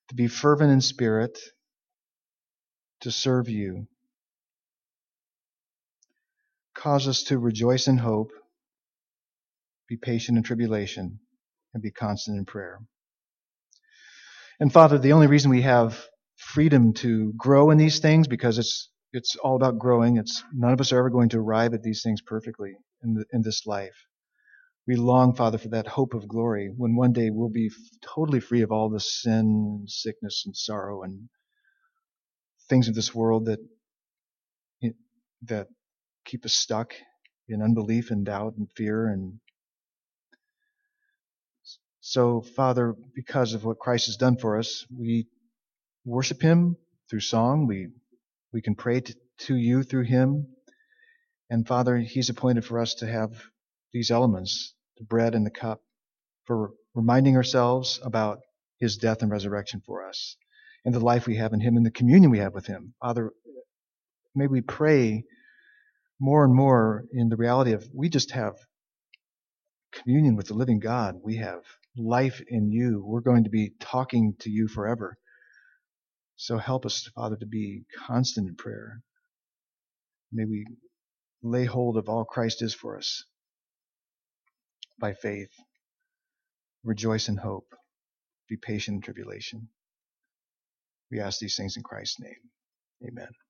to 0.10 0.15
be 0.15 0.28
fervent 0.28 0.72
in 0.72 0.82
spirit, 0.82 1.38
to 3.02 3.12
serve 3.12 3.50
you. 3.50 3.88
Cause 6.76 7.08
us 7.08 7.24
to 7.24 7.39
rejoice 7.39 7.88
in 7.88 7.98
hope, 7.98 8.32
be 9.89 9.98
patient 9.98 10.38
in 10.38 10.43
tribulation, 10.43 11.20
and 11.74 11.84
be 11.84 11.91
constant 11.91 12.38
in 12.38 12.46
prayer. 12.46 12.80
And 14.60 14.72
Father, 14.72 14.98
the 14.98 15.13
only 15.13 15.28
reason 15.28 15.52
we 15.52 15.62
have 15.63 16.08
freedom 16.38 16.93
to 16.93 17.34
grow 17.38 17.72
in 17.72 17.78
these 17.78 18.00
things, 18.00 18.28
because 18.28 18.58
it's 18.58 18.89
it's 19.13 19.36
all 19.38 19.56
about 19.56 19.80
growing. 19.80 20.17
It's 20.17 20.43
none 20.54 20.74
of 20.74 20.82
us 20.82 20.91
are 20.91 21.00
ever 21.00 21.10
going 21.10 21.30
to 21.30 21.39
arrive 21.39 21.74
at 21.74 21.84
these 21.84 22.04
things 22.04 22.22
perfectly 22.22 22.76
in, 23.04 23.13
the, 23.15 23.26
in 23.32 23.41
this 23.41 23.65
life. 23.65 24.07
We 24.88 24.95
long, 24.95 25.36
Father, 25.36 25.58
for 25.58 25.69
that 25.69 25.88
hope 25.88 26.13
of 26.13 26.28
glory 26.28 26.71
when 26.76 26.95
one 26.95 27.13
day 27.13 27.30
we'll 27.30 27.50
be 27.50 27.71
totally 28.02 28.39
free 28.39 28.62
of 28.62 28.71
all 28.71 28.89
the 28.89 29.00
sin, 29.02 29.84
sickness, 29.88 30.43
and 30.45 30.56
sorrow 30.56 31.04
and 31.04 31.30
things 32.69 32.88
of 32.88 32.95
this 32.95 33.13
world 33.13 33.45
that 33.45 33.60
that 35.43 35.67
keep 36.26 36.45
us 36.45 36.54
stuck 36.54 36.93
in 37.47 37.62
unbelief 37.62 38.12
and 38.12 38.26
doubt 38.26 38.56
and 38.58 38.67
fear 38.76 39.08
and 39.08 39.39
so 42.02 42.41
father 42.41 42.95
because 43.15 43.54
of 43.54 43.63
what 43.65 43.80
Christ 43.80 44.08
has 44.08 44.17
done 44.17 44.38
for 44.38 44.58
us 44.58 44.86
we 44.97 45.28
worship 46.06 46.41
him 46.41 46.78
through 47.10 47.19
song. 47.21 47.67
We 47.67 47.89
we 48.54 48.62
can 48.62 48.76
pray 48.76 49.02
to, 49.02 49.15
to 49.39 49.56
you 49.56 49.84
through 49.84 50.06
him. 50.06 50.47
And 51.50 51.67
father 51.67 51.97
he's 51.97 52.30
appointed 52.30 52.65
for 52.65 52.80
us 52.80 52.95
to 52.95 53.08
have 53.08 53.32
these 53.93 54.12
elements 54.12 54.73
the 54.98 55.06
bread 55.06 55.36
and 55.36 55.46
the 55.46 55.52
cup, 55.52 55.82
for 56.46 56.72
reminding 56.94 57.36
ourselves 57.36 58.00
about 58.04 58.40
his 58.80 58.98
death 58.98 59.22
and 59.22 59.32
resurrection 59.32 59.82
for 59.86 60.08
us, 60.08 60.38
and 60.86 60.94
the 60.94 61.00
life 61.00 61.28
we 61.28 61.36
have 61.38 61.54
in 61.54 61.60
him 61.60 61.76
and 61.76 61.86
the 61.86 61.92
communion 61.92 62.32
we 62.32 62.40
have 62.40 62.54
with 62.54 62.68
him. 62.68 62.94
Father, 63.02 63.32
may 64.36 64.48
we 64.48 64.62
pray 64.62 65.24
more 66.20 66.44
and 66.44 66.54
more 66.54 67.06
in 67.12 67.30
the 67.30 67.36
reality 67.36 67.74
of 67.74 67.88
we 67.94 68.10
just 68.10 68.32
have 68.32 68.56
communion 69.92 70.36
with 70.36 70.48
the 70.48 70.54
living 70.54 70.80
God. 70.80 71.16
We 71.24 71.38
have 71.38 71.64
life 71.96 72.42
in 72.48 72.72
you. 72.72 73.04
We're 73.06 73.22
going 73.22 73.44
to 73.46 73.50
be 73.50 73.74
talking 73.80 74.36
to 74.40 74.50
you 74.50 74.68
forever. 74.68 75.18
So 76.36 76.58
help 76.58 76.86
us, 76.86 77.10
Father, 77.16 77.36
to 77.38 77.46
be 77.46 77.86
constant 78.08 78.48
in 78.48 78.56
prayer. 78.56 79.02
May 80.32 80.46
we 80.46 80.66
lay 81.42 81.66
hold 81.66 81.98
of 81.98 82.10
all 82.10 82.26
Christ 82.26 82.62
is 82.62 82.74
for 82.74 82.98
us 82.98 83.24
by 85.00 85.14
faith. 85.14 85.52
Rejoice 86.84 87.30
in 87.30 87.38
hope. 87.38 87.68
Be 88.50 88.58
patient 88.58 88.96
in 88.96 89.02
tribulation. 89.02 89.70
We 91.12 91.20
ask 91.22 91.40
these 91.40 91.56
things 91.58 91.78
in 91.78 91.84
Christ's 91.84 92.20
name. 92.22 92.52
Amen. 93.08 93.47